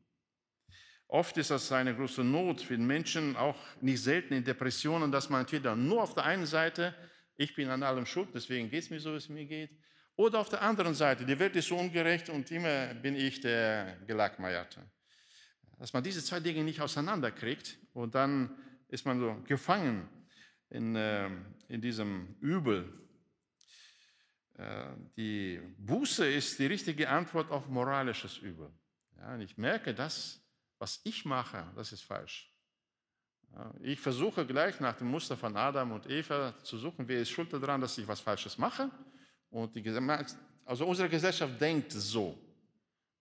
[1.11, 5.29] Oft ist das eine große Not für den Menschen, auch nicht selten in Depressionen, dass
[5.29, 6.95] man entweder nur auf der einen Seite,
[7.37, 9.71] ich bin an allem schuld, deswegen geht es mir so, wie es mir geht,
[10.15, 13.97] oder auf der anderen Seite, die Welt ist so ungerecht und immer bin ich der
[14.07, 14.89] Gelackmeierte.
[15.81, 20.09] Dass man diese zwei Dinge nicht auseinanderkriegt und dann ist man so gefangen
[20.69, 22.89] in, ähm, in diesem Übel.
[25.17, 28.71] die Buße ist die richtige Antwort auf moralisches Übel.
[29.17, 30.41] Ja, und ich merke, das,
[30.81, 32.51] was ich mache, das ist falsch.
[33.83, 37.53] Ich versuche gleich nach dem Muster von Adam und Eva zu suchen, wer ist schuld
[37.53, 38.91] daran, dass ich was Falsches mache.
[39.51, 39.87] Und die,
[40.65, 42.39] also unsere Gesellschaft denkt so.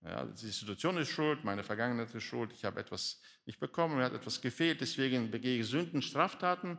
[0.01, 4.05] Ja, die Situation ist schuld, meine Vergangenheit ist schuld, ich habe etwas nicht bekommen, mir
[4.05, 6.77] hat etwas gefehlt, deswegen begehe ich Sünden, Straftaten.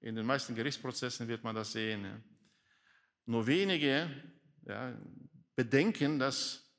[0.00, 2.22] In den meisten Gerichtsprozessen wird man das sehen.
[3.26, 4.08] Nur wenige
[4.66, 4.96] ja,
[5.56, 6.69] bedenken, dass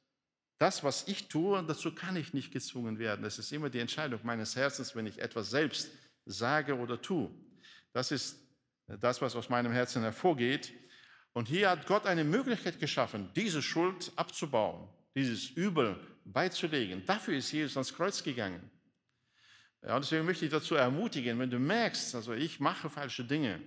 [0.61, 3.23] das, was ich tue, dazu kann ich nicht gezwungen werden.
[3.23, 5.91] Das ist immer die Entscheidung meines Herzens, wenn ich etwas selbst
[6.25, 7.29] sage oder tue.
[7.93, 8.37] Das ist
[8.87, 10.71] das, was aus meinem Herzen hervorgeht.
[11.33, 17.03] Und hier hat Gott eine Möglichkeit geschaffen, diese Schuld abzubauen dieses Übel beizulegen.
[17.05, 18.69] Dafür ist Jesus ans Kreuz gegangen.
[19.83, 23.59] Ja, deswegen möchte ich dazu ermutigen, wenn du merkst, also ich mache falsche Dinge,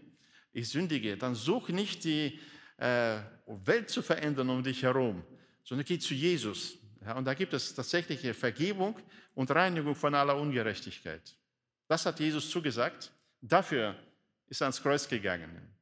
[0.52, 2.38] ich sündige, dann such nicht die
[2.76, 5.24] äh, Welt zu verändern um dich herum,
[5.64, 6.78] sondern geh zu Jesus.
[7.04, 8.98] Ja, und da gibt es tatsächliche Vergebung
[9.34, 11.36] und Reinigung von aller Ungerechtigkeit.
[11.86, 13.12] Das hat Jesus zugesagt.
[13.40, 13.94] Dafür
[14.46, 15.74] ist er ans Kreuz gegangen.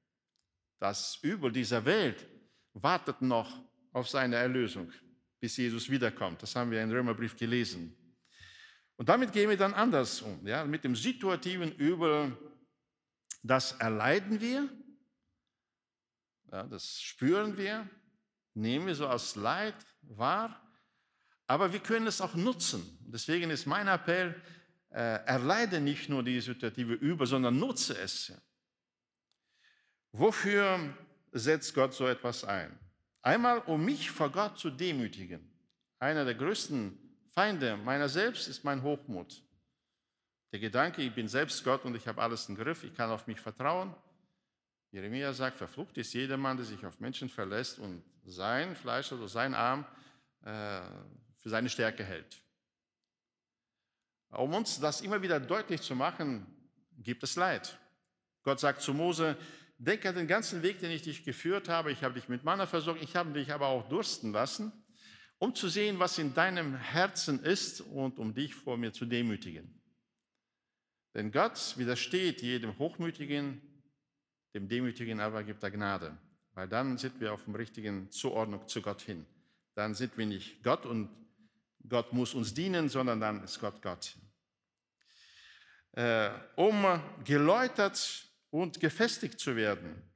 [0.78, 2.26] Das Übel dieser Welt
[2.72, 4.92] wartet noch auf seine Erlösung
[5.42, 6.40] bis Jesus wiederkommt.
[6.40, 7.96] Das haben wir im Römerbrief gelesen.
[8.96, 10.46] Und damit gehen wir dann anders um.
[10.46, 10.64] Ja?
[10.64, 12.36] Mit dem situativen Übel,
[13.42, 14.68] das erleiden wir,
[16.52, 17.90] ja, das spüren wir,
[18.54, 20.61] nehmen wir so als Leid wahr,
[21.46, 22.98] aber wir können es auch nutzen.
[23.00, 24.40] Deswegen ist mein Appell,
[24.90, 28.32] äh, erleide nicht nur die situative Übel, sondern nutze es.
[30.12, 30.94] Wofür
[31.32, 32.78] setzt Gott so etwas ein?
[33.22, 35.48] Einmal, um mich vor Gott zu demütigen.
[35.98, 39.42] Einer der größten Feinde meiner selbst ist mein Hochmut.
[40.52, 43.26] Der Gedanke, ich bin selbst Gott und ich habe alles im Griff, ich kann auf
[43.26, 43.94] mich vertrauen.
[44.90, 49.54] Jeremia sagt, verflucht ist jedermann, der sich auf Menschen verlässt und sein Fleisch oder sein
[49.54, 49.86] Arm
[50.44, 50.82] äh,
[51.42, 52.42] für seine Stärke hält.
[54.30, 56.46] Um uns das immer wieder deutlich zu machen,
[56.96, 57.78] gibt es Leid.
[58.42, 59.36] Gott sagt zu Mose,
[59.84, 61.90] Denk an den ganzen Weg, den ich dich geführt habe.
[61.90, 64.70] Ich habe dich mit Manna versorgt, ich habe dich aber auch dursten lassen,
[65.38, 69.82] um zu sehen, was in deinem Herzen ist und um dich vor mir zu demütigen.
[71.14, 73.60] Denn Gott widersteht jedem Hochmütigen,
[74.54, 76.16] dem Demütigen aber gibt er Gnade.
[76.54, 79.26] Weil dann sind wir auf dem richtigen Zuordnung zu Gott hin.
[79.74, 81.10] Dann sind wir nicht Gott und
[81.88, 84.16] Gott muss uns dienen, sondern dann ist Gott Gott.
[85.92, 90.10] Äh, um geläutert und gefestigt zu werden.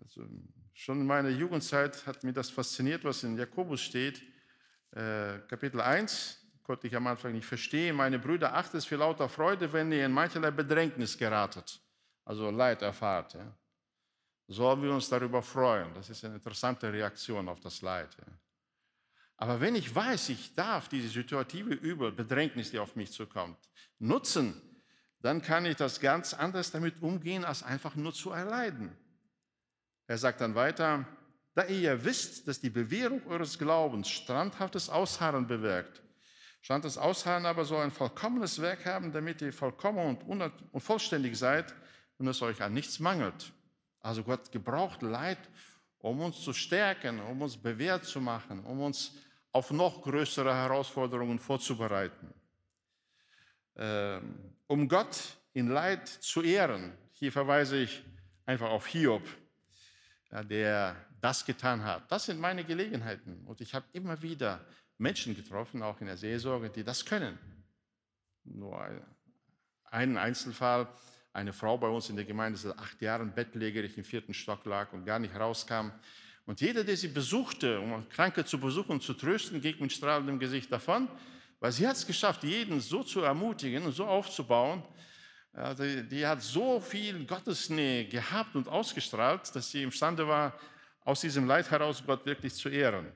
[0.00, 0.28] Also
[0.72, 4.22] schon in meiner Jugendzeit hat mich das fasziniert, was in Jakobus steht.
[4.92, 7.96] Äh, Kapitel 1 konnte ich am Anfang nicht verstehen.
[7.96, 11.80] Meine Brüder, achtet es für lauter Freude, wenn ihr in mancherlei Bedrängnis geratet,
[12.24, 13.36] also Leid erfahrt.
[14.46, 15.92] Sollen wir uns darüber freuen?
[15.94, 18.16] Das ist eine interessante Reaktion auf das Leid.
[19.38, 23.56] Aber wenn ich weiß, ich darf diese situative Übel, Bedrängnis, die auf mich zukommt,
[24.00, 24.60] nutzen,
[25.20, 28.96] dann kann ich das ganz anders damit umgehen, als einfach nur zu erleiden.
[30.08, 31.06] Er sagt dann weiter,
[31.54, 36.02] da ihr ja wisst, dass die Bewährung eures Glaubens standhaftes Ausharren bewirkt.
[36.60, 41.74] Standhaftes Ausharren aber soll ein vollkommenes Werk haben, damit ihr vollkommen und, vollständig seid
[42.18, 43.52] und es euch an nichts mangelt.
[44.00, 45.38] Also Gott gebraucht Leid,
[45.98, 49.14] um uns zu stärken, um uns bewährt zu machen, um uns
[49.58, 52.32] auf noch größere Herausforderungen vorzubereiten.
[53.74, 56.96] Ähm, um Gott in Leid zu ehren.
[57.14, 58.04] Hier verweise ich
[58.46, 59.24] einfach auf Hiob,
[60.30, 62.10] der das getan hat.
[62.12, 63.44] Das sind meine Gelegenheiten.
[63.46, 64.64] Und ich habe immer wieder
[64.96, 67.36] Menschen getroffen, auch in der Seelsorge, die das können.
[68.44, 68.88] Nur
[69.86, 70.86] einen Einzelfall,
[71.32, 74.92] eine Frau bei uns in der Gemeinde, seit acht Jahren bettlägerig im vierten Stock lag
[74.92, 75.90] und gar nicht rauskam.
[76.48, 80.38] Und jeder, der sie besuchte, um Kranke zu besuchen und zu trösten, ging mit strahlendem
[80.38, 81.06] Gesicht davon.
[81.60, 84.82] Weil sie hat es geschafft, jeden so zu ermutigen und so aufzubauen.
[85.78, 90.58] Die, die hat so viel Gottesnähe gehabt und ausgestrahlt, dass sie imstande war,
[91.02, 93.12] aus diesem Leid heraus Gott wirklich zu ehren.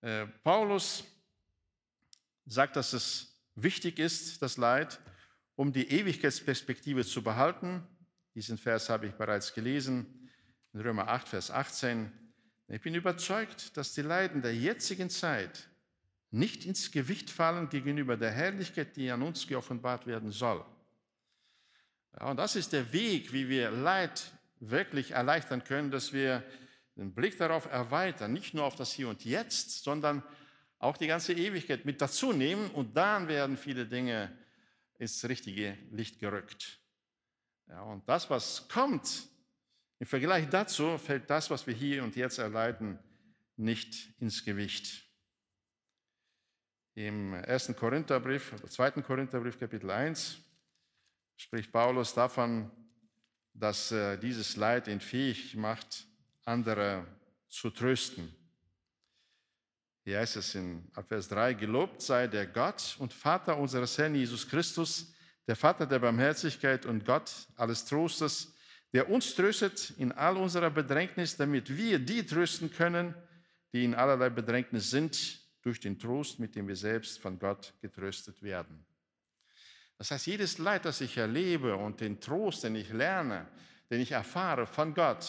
[0.00, 1.04] Äh, Paulus
[2.44, 4.98] sagt, dass es wichtig ist, das Leid,
[5.54, 7.86] um die Ewigkeitsperspektive zu behalten.
[8.34, 10.19] Diesen Vers habe ich bereits gelesen,
[10.72, 12.12] in Römer 8, Vers 18.
[12.68, 15.68] Ich bin überzeugt, dass die Leiden der jetzigen Zeit
[16.30, 20.64] nicht ins Gewicht fallen gegenüber der Herrlichkeit, die an uns geoffenbart werden soll.
[22.18, 26.44] Ja, und das ist der Weg, wie wir Leid wirklich erleichtern können, dass wir
[26.96, 30.22] den Blick darauf erweitern, nicht nur auf das Hier und Jetzt, sondern
[30.78, 34.36] auch die ganze Ewigkeit mit dazu nehmen und dann werden viele Dinge
[34.98, 36.78] ins richtige Licht gerückt.
[37.68, 39.29] Ja, und das, was kommt,
[40.00, 42.98] Im Vergleich dazu fällt das, was wir hier und jetzt erleiden,
[43.56, 45.04] nicht ins Gewicht.
[46.94, 50.38] Im ersten Korintherbrief, zweiten Korintherbrief, Kapitel 1,
[51.36, 52.70] spricht Paulus davon,
[53.52, 56.06] dass dieses Leid ihn fähig macht,
[56.46, 57.06] andere
[57.48, 58.34] zu trösten.
[60.04, 64.48] Hier heißt es in Vers 3, gelobt sei der Gott und Vater unseres Herrn Jesus
[64.48, 65.12] Christus,
[65.46, 68.54] der Vater der Barmherzigkeit und Gott alles Trostes,
[68.92, 73.14] der uns tröstet in all unserer Bedrängnis, damit wir die trösten können,
[73.72, 78.42] die in allerlei Bedrängnis sind, durch den Trost, mit dem wir selbst von Gott getröstet
[78.42, 78.84] werden.
[79.98, 83.46] Das heißt, jedes Leid, das ich erlebe und den Trost, den ich lerne,
[83.90, 85.28] den ich erfahre von Gott,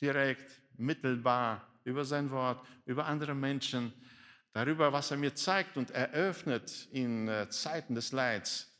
[0.00, 3.92] direkt, mittelbar, über sein Wort, über andere Menschen,
[4.52, 8.71] darüber, was er mir zeigt und eröffnet in äh, Zeiten des Leids.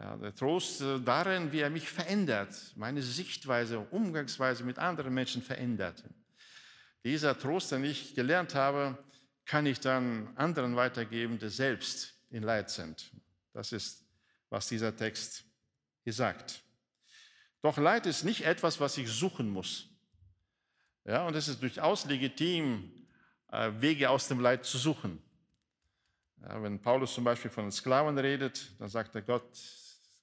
[0.00, 5.42] Ja, der Trost äh, darin, wie er mich verändert, meine Sichtweise, Umgangsweise mit anderen Menschen
[5.42, 6.02] verändert.
[7.04, 8.96] Dieser Trost, den ich gelernt habe,
[9.44, 13.10] kann ich dann anderen weitergeben, die selbst in Leid sind.
[13.52, 14.06] Das ist,
[14.48, 15.44] was dieser Text
[16.02, 16.62] hier sagt.
[17.60, 19.86] Doch Leid ist nicht etwas, was ich suchen muss.
[21.04, 23.06] Ja, und es ist durchaus legitim,
[23.48, 25.22] äh, Wege aus dem Leid zu suchen.
[26.40, 29.58] Ja, wenn Paulus zum Beispiel von den Sklaven redet, dann sagt er, Gott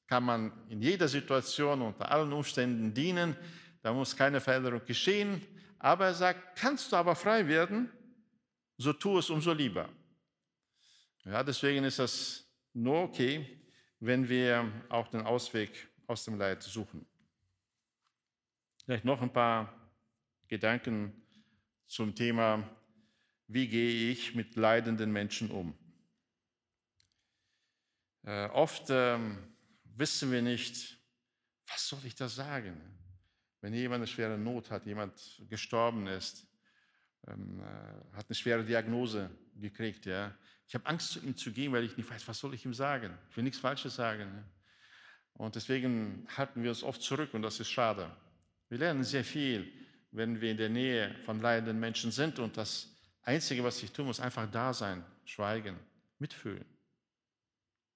[0.08, 3.36] kann man in jeder Situation unter allen Umständen dienen,
[3.82, 5.42] da muss keine Veränderung geschehen.
[5.80, 7.92] Aber er sagt, kannst du aber frei werden,
[8.78, 9.90] so tu es umso lieber.
[11.26, 13.62] Ja, deswegen ist das nur okay,
[14.00, 17.06] wenn wir auch den Ausweg aus dem Leid suchen.
[18.86, 19.74] Vielleicht noch ein paar
[20.48, 21.14] Gedanken
[21.86, 22.64] zum Thema,
[23.48, 25.78] wie gehe ich mit leidenden Menschen um.
[28.24, 29.57] Äh, oft ähm,
[29.98, 30.98] wissen wir nicht,
[31.68, 32.80] was soll ich da sagen?
[33.62, 36.48] Wenn jemand eine schwere Not hat, jemand gestorben ist,
[37.28, 40.36] ähm, äh, hat eine schwere Diagnose gekriegt, ja.
[40.68, 42.74] Ich habe Angst, zu ihm zu gehen, weil ich nicht weiß, was soll ich ihm
[42.74, 43.18] sagen?
[43.30, 44.22] Ich will nichts Falsches sagen.
[44.22, 44.44] Ja?
[45.34, 48.14] Und deswegen halten wir uns oft zurück und das ist schade.
[48.68, 49.72] Wir lernen sehr viel
[50.12, 52.40] wenn wir in der Nähe von leidenden Menschen sind.
[52.40, 52.88] Und das
[53.24, 55.78] Einzige, was ich tun muss, einfach da sein, schweigen,
[56.20, 56.66] mitfühlen.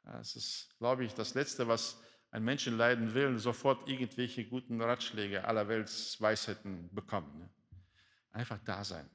[0.03, 5.43] Das ist, glaube ich, das Letzte, was ein Mensch leiden will, sofort irgendwelche guten Ratschläge
[5.43, 7.39] aller Weltsweisheiten bekommen.
[7.39, 7.49] Ne?
[8.31, 9.09] Einfach da sein.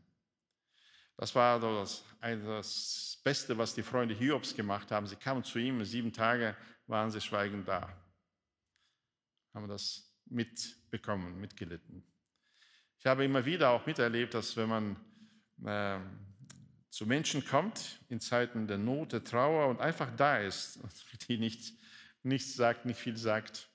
[1.17, 5.07] Das war das, das Beste, was die Freunde Hiobs gemacht haben.
[5.07, 6.55] Sie kamen zu ihm, sieben Tage
[6.87, 7.89] waren sie schweigend da.
[9.55, 12.05] Haben das mitbekommen, mitgelitten.
[12.99, 14.97] Ich habe immer wieder auch miterlebt, dass wenn man
[15.65, 15.99] äh,
[16.97, 20.81] zu Menschen kommt in Zeiten der Not, der Trauer und einfach da ist,
[21.29, 21.75] die nicht,
[22.23, 23.69] nichts sagt, nicht viel sagt,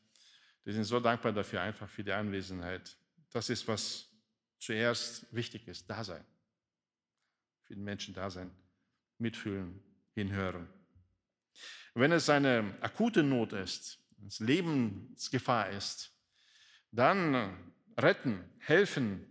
[0.66, 2.98] die sind so dankbar dafür, einfach für die Anwesenheit.
[3.32, 4.10] Das ist, was
[4.58, 6.26] zuerst wichtig ist, da sein.
[7.62, 8.50] Für den Menschen da sein,
[9.20, 9.84] mitfühlen,
[10.16, 10.68] hinhören.
[11.94, 16.12] Wenn es eine akute Not ist, es Lebensgefahr ist,
[16.92, 17.56] dann
[17.96, 19.28] retten, helfen,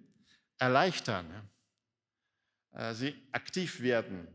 [0.58, 1.49] erleichtern,
[2.92, 4.28] sie aktiv werden.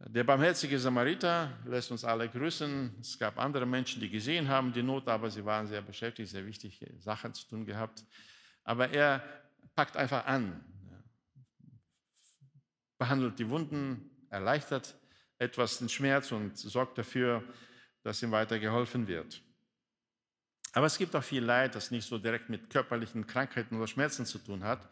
[0.00, 2.98] Der barmherzige Samariter lässt uns alle grüßen.
[3.00, 6.46] Es gab andere Menschen, die gesehen haben die Not, aber sie waren sehr beschäftigt, sehr
[6.46, 8.04] wichtige Sachen zu tun gehabt.
[8.62, 9.22] Aber er
[9.74, 10.64] packt einfach an,
[12.96, 14.94] behandelt die Wunden, erleichtert
[15.38, 17.42] etwas den Schmerz und sorgt dafür,
[18.02, 19.42] dass ihm weiter geholfen wird.
[20.72, 24.26] Aber es gibt auch viel Leid, das nicht so direkt mit körperlichen Krankheiten oder Schmerzen
[24.26, 24.88] zu tun hat.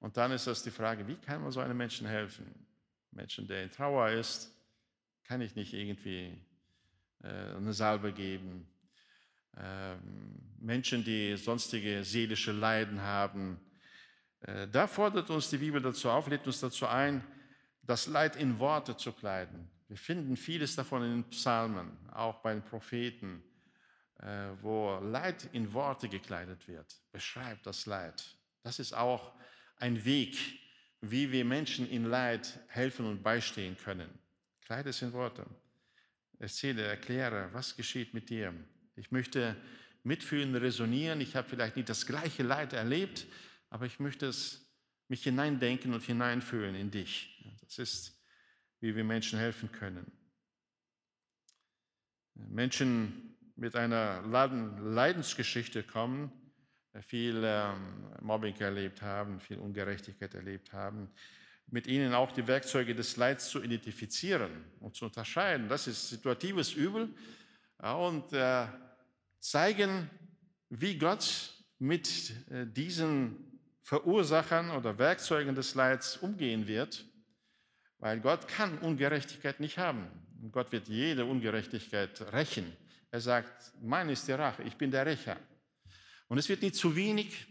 [0.00, 2.46] Und dann ist das die Frage, wie kann man so einem Menschen helfen?
[3.10, 4.54] Menschen, der in Trauer ist,
[5.24, 6.40] kann ich nicht irgendwie
[7.22, 8.68] äh, eine Salbe geben.
[9.56, 13.60] Ähm, Menschen, die sonstige seelische Leiden haben.
[14.40, 17.24] Äh, da fordert uns die Bibel dazu auf, lädt uns dazu ein,
[17.82, 19.68] das Leid in Worte zu kleiden.
[19.88, 23.42] Wir finden vieles davon in den Psalmen, auch bei den Propheten.
[24.20, 28.36] Äh, wo Leid in Worte gekleidet wird, beschreibt das Leid.
[28.64, 29.32] Das ist auch
[29.78, 30.36] ein Weg,
[31.00, 34.08] wie wir Menschen in Leid helfen und beistehen können.
[34.62, 35.46] Kleide es in Worte.
[36.38, 38.54] Erzähle, erkläre, was geschieht mit dir.
[38.96, 39.56] Ich möchte
[40.02, 41.20] mitfühlen, resonieren.
[41.20, 43.26] Ich habe vielleicht nicht das gleiche Leid erlebt,
[43.70, 44.68] aber ich möchte es
[45.08, 47.42] mich hineindenken und hineinfühlen in dich.
[47.62, 48.22] Das ist,
[48.80, 50.10] wie wir Menschen helfen können.
[52.34, 56.30] Menschen mit einer Leidensgeschichte kommen,
[57.02, 61.10] viel ähm, Mobbing erlebt haben, viel Ungerechtigkeit erlebt haben,
[61.66, 65.68] mit ihnen auch die Werkzeuge des Leids zu identifizieren und zu unterscheiden.
[65.68, 67.14] Das ist situatives Übel
[67.78, 68.66] und äh,
[69.38, 70.10] zeigen,
[70.70, 77.04] wie Gott mit äh, diesen Verursachern oder Werkzeugen des Leids umgehen wird,
[77.98, 80.06] weil Gott kann Ungerechtigkeit nicht haben.
[80.52, 82.76] Gott wird jede Ungerechtigkeit rächen.
[83.10, 85.36] Er sagt, mein ist die Rache, ich bin der Rächer.
[86.28, 87.46] Und es wird nicht zu wenig,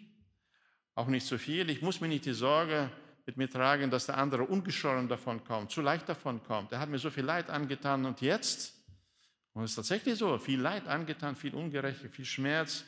[0.95, 1.69] auch nicht zu viel.
[1.69, 2.89] Ich muss mir nicht die Sorge
[3.25, 6.71] mit mir tragen, dass der andere ungeschoren davon kommt, zu leicht davon kommt.
[6.71, 8.73] Er hat mir so viel Leid angetan und jetzt,
[9.53, 12.85] und es ist tatsächlich so, viel Leid angetan, viel Ungerechtigkeit, viel Schmerz,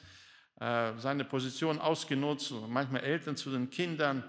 [0.59, 4.23] äh, seine Position ausgenutzt, manchmal Eltern zu den Kindern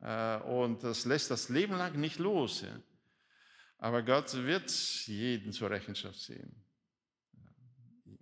[0.00, 2.64] äh, und das lässt das Leben lang nicht los.
[3.78, 4.70] Aber Gott wird
[5.06, 6.54] jeden zur Rechenschaft ziehen.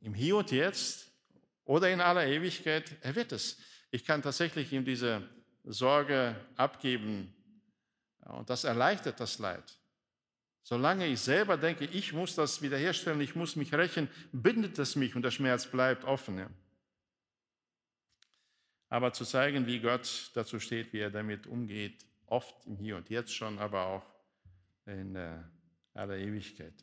[0.01, 1.10] Im Hier und Jetzt
[1.71, 3.57] oder in aller Ewigkeit, er wird es.
[3.93, 5.23] Ich kann tatsächlich ihm diese
[5.63, 7.33] Sorge abgeben
[8.25, 9.79] und das erleichtert das Leid.
[10.65, 15.15] Solange ich selber denke, ich muss das wiederherstellen, ich muss mich rächen, bindet es mich
[15.15, 16.45] und der Schmerz bleibt offen.
[18.89, 23.09] Aber zu zeigen, wie Gott dazu steht, wie er damit umgeht, oft im Hier und
[23.11, 24.07] Jetzt schon, aber auch
[24.87, 25.39] in äh,
[25.95, 26.75] aller Ewigkeit.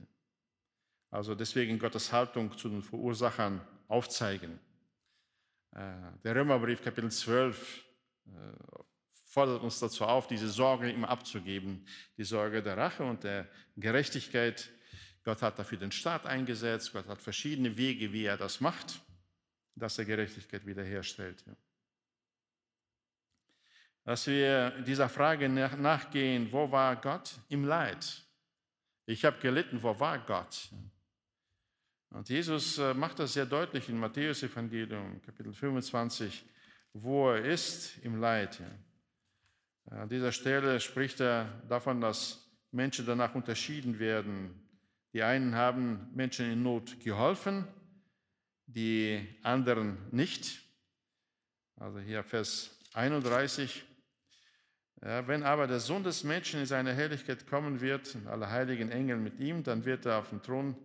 [1.12, 3.60] Also deswegen Gottes Haltung zu den Verursachern
[3.90, 4.62] aufzeigen.
[5.78, 5.92] Äh,
[6.24, 7.86] der Römerbrief Kapitel 12
[8.26, 8.30] äh,
[9.26, 11.86] fordert uns dazu auf, diese Sorge ihm abzugeben,
[12.18, 14.72] die Sorge der Rache und der Gerechtigkeit.
[15.24, 19.00] Gott hat dafür den Staat eingesetzt, Gott hat verschiedene Wege, wie er das macht,
[19.76, 21.46] dass er Gerechtigkeit wiederherstellt.
[24.04, 28.24] Dass wir dieser Frage nachgehen, wo war Gott im Leid?
[29.06, 30.72] Ich habe gelitten, wo war Gott?
[32.18, 36.44] Und Jesus äh, macht das sehr deutlich in Matthäus Evangelium, Kapitel 25,
[36.94, 38.60] wo er ist im Leid.
[39.86, 44.68] An dieser Stelle spricht er davon, dass Menschen danach unterschieden werden.
[45.14, 47.68] Die einen haben Menschen in Not geholfen,
[48.66, 50.60] die anderen nicht.
[51.76, 53.86] Also hier Vers 31.
[55.04, 59.18] Ja, wenn aber der Sohn des Menschen in seine Herrlichkeit kommen wird alle heiligen Engel
[59.18, 60.76] mit ihm, dann wird er auf dem Thron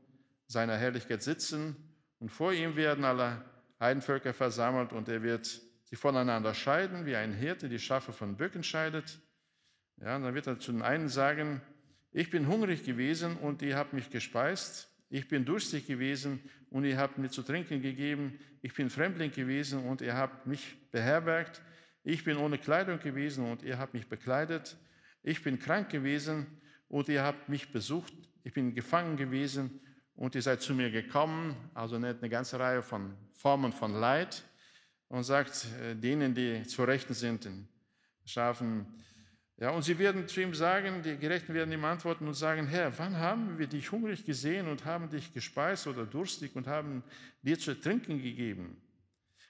[0.52, 1.76] seiner Herrlichkeit sitzen
[2.20, 3.42] und vor ihm werden alle
[3.80, 5.46] Heidenvölker versammelt und er wird
[5.84, 9.18] sie voneinander scheiden, wie ein Hirte die Schafe von Böcken scheidet.
[10.00, 11.60] Ja, und dann wird er zu den einen sagen,
[12.12, 14.88] ich bin hungrig gewesen und ihr habt mich gespeist.
[15.08, 16.40] Ich bin durstig gewesen
[16.70, 18.38] und ihr habt mir zu trinken gegeben.
[18.60, 21.62] Ich bin Fremdling gewesen und ihr habt mich beherbergt.
[22.04, 24.76] Ich bin ohne Kleidung gewesen und ihr habt mich bekleidet.
[25.22, 26.46] Ich bin krank gewesen
[26.88, 28.12] und ihr habt mich besucht.
[28.44, 29.80] Ich bin gefangen gewesen
[30.14, 31.56] und ihr seid zu mir gekommen.
[31.74, 34.42] Also nennt eine ganze Reihe von Formen von Leid
[35.08, 37.68] und sagt äh, denen, die zu Rechten sind, den
[38.24, 38.86] Schafen,
[39.58, 42.98] ja, und sie werden zu ihm sagen, die Gerechten werden ihm antworten und sagen, Herr,
[42.98, 47.04] wann haben wir dich hungrig gesehen und haben dich gespeist oder durstig und haben
[47.42, 48.80] dir zu trinken gegeben?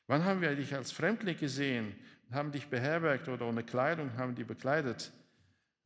[0.06, 1.94] Wann haben wir dich als Fremdling gesehen
[2.32, 5.12] haben dich beherbergt oder ohne Kleidung haben die bekleidet.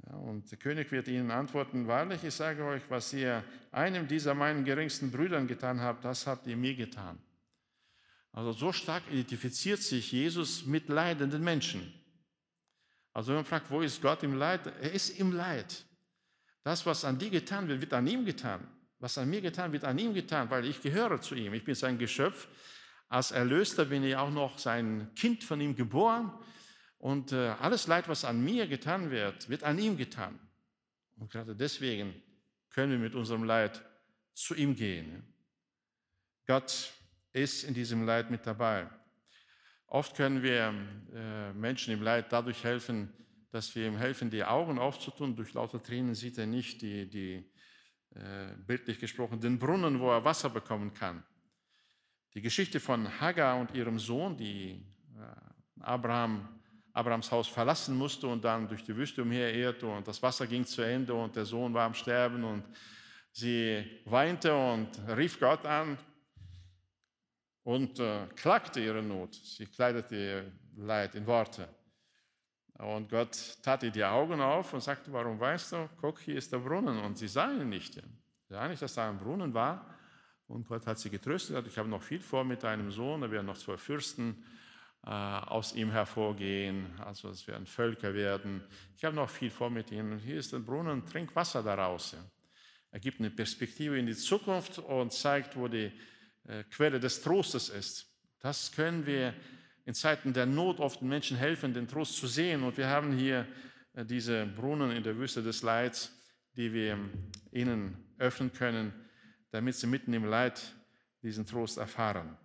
[0.09, 3.42] Ja, und der König wird ihnen antworten, wahrlich, ich sage euch, was ihr
[3.72, 7.18] einem dieser meinen geringsten Brüdern getan habt, das habt ihr mir getan.
[8.32, 11.92] Also so stark identifiziert sich Jesus mit leidenden Menschen.
[13.12, 14.66] Also wenn man fragt, wo ist Gott im Leid?
[14.66, 15.86] Er ist im Leid.
[16.62, 18.68] Das, was an dir getan wird, wird an ihm getan.
[18.98, 21.54] Was an mir getan wird, an ihm getan, weil ich gehöre zu ihm.
[21.54, 22.46] Ich bin sein Geschöpf.
[23.09, 26.30] Als Erlöster bin ich auch noch sein Kind von ihm geboren.
[27.07, 30.40] Und äh, alles Leid, was an mir getan wird, wird an ihm getan.
[31.14, 32.20] Und gerade deswegen
[32.68, 33.80] können wir mit unserem Leid
[34.34, 35.22] zu ihm gehen.
[36.48, 36.92] Gott
[37.32, 38.90] ist in diesem Leid mit dabei.
[39.86, 40.74] Oft können wir
[41.14, 43.12] äh, Menschen im Leid dadurch helfen,
[43.52, 45.36] dass wir ihm helfen, die Augen aufzutun.
[45.36, 47.48] Durch lauter Tränen sieht er nicht die, die
[48.16, 51.22] äh, bildlich gesprochen, den Brunnen, wo er Wasser bekommen kann.
[52.34, 54.84] Die Geschichte von Hagar und ihrem Sohn, die
[55.78, 56.55] Abraham,
[56.97, 60.80] Abrahams Haus verlassen musste und dann durch die Wüste umherirrte und das Wasser ging zu
[60.80, 62.64] Ende und der Sohn war am Sterben und
[63.32, 65.99] sie weinte und rief Gott an
[67.64, 69.34] und äh, klagte ihre Not.
[69.34, 71.68] Sie kleidete ihr Leid in Worte.
[72.78, 76.51] Und Gott tat ihr die Augen auf und sagte, warum weißt du, guck, hier ist
[76.51, 76.99] der Brunnen.
[76.99, 77.94] Und sie sah ihn nicht.
[77.94, 78.03] Sie
[78.49, 79.86] sah nicht, dass da ein Brunnen war.
[80.47, 81.66] Und Gott hat sie getröstet.
[81.66, 83.20] Ich habe noch viel vor mit deinem Sohn.
[83.20, 84.44] Da werden noch zwei Fürsten
[85.11, 86.86] aus ihm hervorgehen.
[87.00, 88.62] Also es werden Völker werden.
[88.96, 90.18] Ich habe noch viel vor mit ihm.
[90.18, 92.16] Hier ist der Brunnen, trink Wasser daraus.
[92.90, 95.92] Er gibt eine Perspektive in die Zukunft und zeigt, wo die
[96.44, 98.07] äh, Quelle des Trostes ist.
[98.40, 99.34] Das können wir
[99.84, 102.62] in Zeiten der Not oft den Menschen helfen, den Trost zu sehen.
[102.62, 103.46] Und wir haben hier
[103.94, 106.12] äh, diese Brunnen in der Wüste des Leids,
[106.57, 106.98] die wir
[107.52, 108.92] ihnen öffnen können
[109.57, 110.74] damit sie mitten im Leid
[111.22, 112.36] diesen Trost erfahren.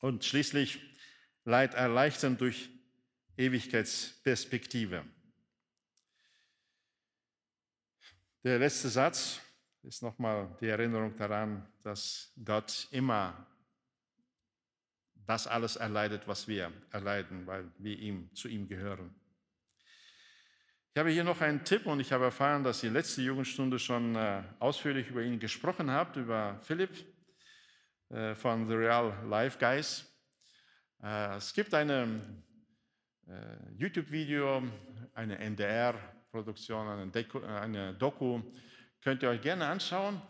[0.00, 0.80] Und schließlich
[1.48, 2.68] Leid erleichtern durch
[3.38, 5.02] Ewigkeitsperspektive.
[8.44, 9.40] Der letzte Satz
[9.82, 13.46] ist nochmal die Erinnerung daran, dass Gott immer
[15.14, 19.14] das alles erleidet, was wir erleiden, weil wir ihm, zu ihm gehören.
[20.92, 24.16] Ich habe hier noch einen Tipp und ich habe erfahren, dass ihr letzte Jugendstunde schon
[24.16, 26.90] äh, ausführlich über ihn gesprochen habt, über Philipp
[28.10, 30.07] äh, von The Real Life Guys.
[31.02, 32.20] Äh, es gibt eine
[33.76, 34.62] YouTube-Video,
[35.14, 38.40] eine NDR-Produktion, eine, eine Doku,
[39.02, 40.20] könnt ihr euch gerne anschauen.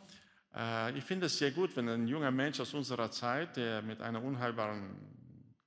[0.95, 4.23] Ich finde es sehr gut, wenn ein junger Mensch aus unserer Zeit, der mit einer
[4.23, 4.97] unheilbaren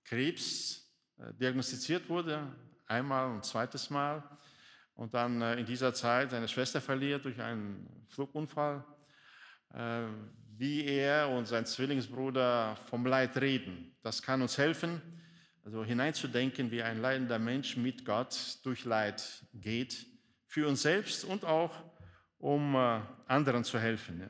[0.04, 0.92] Krebs
[1.40, 2.54] diagnostiziert wurde,
[2.88, 4.24] einmal und zweites Mal,
[4.96, 8.84] und dann äh, in dieser Zeit seine Schwester verliert durch einen Flugunfall,
[9.74, 10.04] äh,
[10.58, 13.96] wie er und sein Zwillingsbruder vom Leid reden.
[14.02, 15.02] Das kann uns helfen,
[15.64, 20.06] also hineinzudenken, wie ein leidender Mensch mit Gott durch Leid geht,
[20.46, 21.72] für uns selbst und auch
[22.38, 24.28] um äh, anderen zu helfen.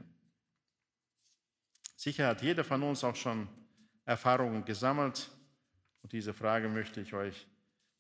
[1.96, 3.48] Sicher hat jeder von uns auch schon
[4.06, 5.30] Erfahrungen gesammelt
[6.02, 7.48] und diese Frage möchte ich euch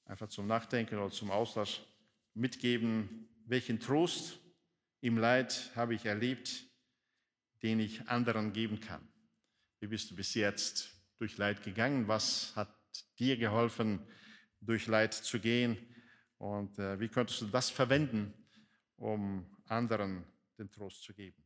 [0.06, 1.82] einfach zum Nachdenken oder zum Austausch
[2.34, 4.40] mitgeben, welchen Trost
[5.02, 6.66] im Leid habe ich erlebt,
[7.64, 9.08] den ich anderen geben kann.
[9.80, 12.08] Wie bist du bis jetzt durch Leid gegangen?
[12.08, 12.76] Was hat
[13.20, 14.00] dir geholfen,
[14.60, 15.78] durch Leid zu gehen?
[16.38, 18.34] Und äh, wie könntest du das verwenden,
[18.96, 20.24] um anderen
[20.58, 21.41] den Trost zu geben?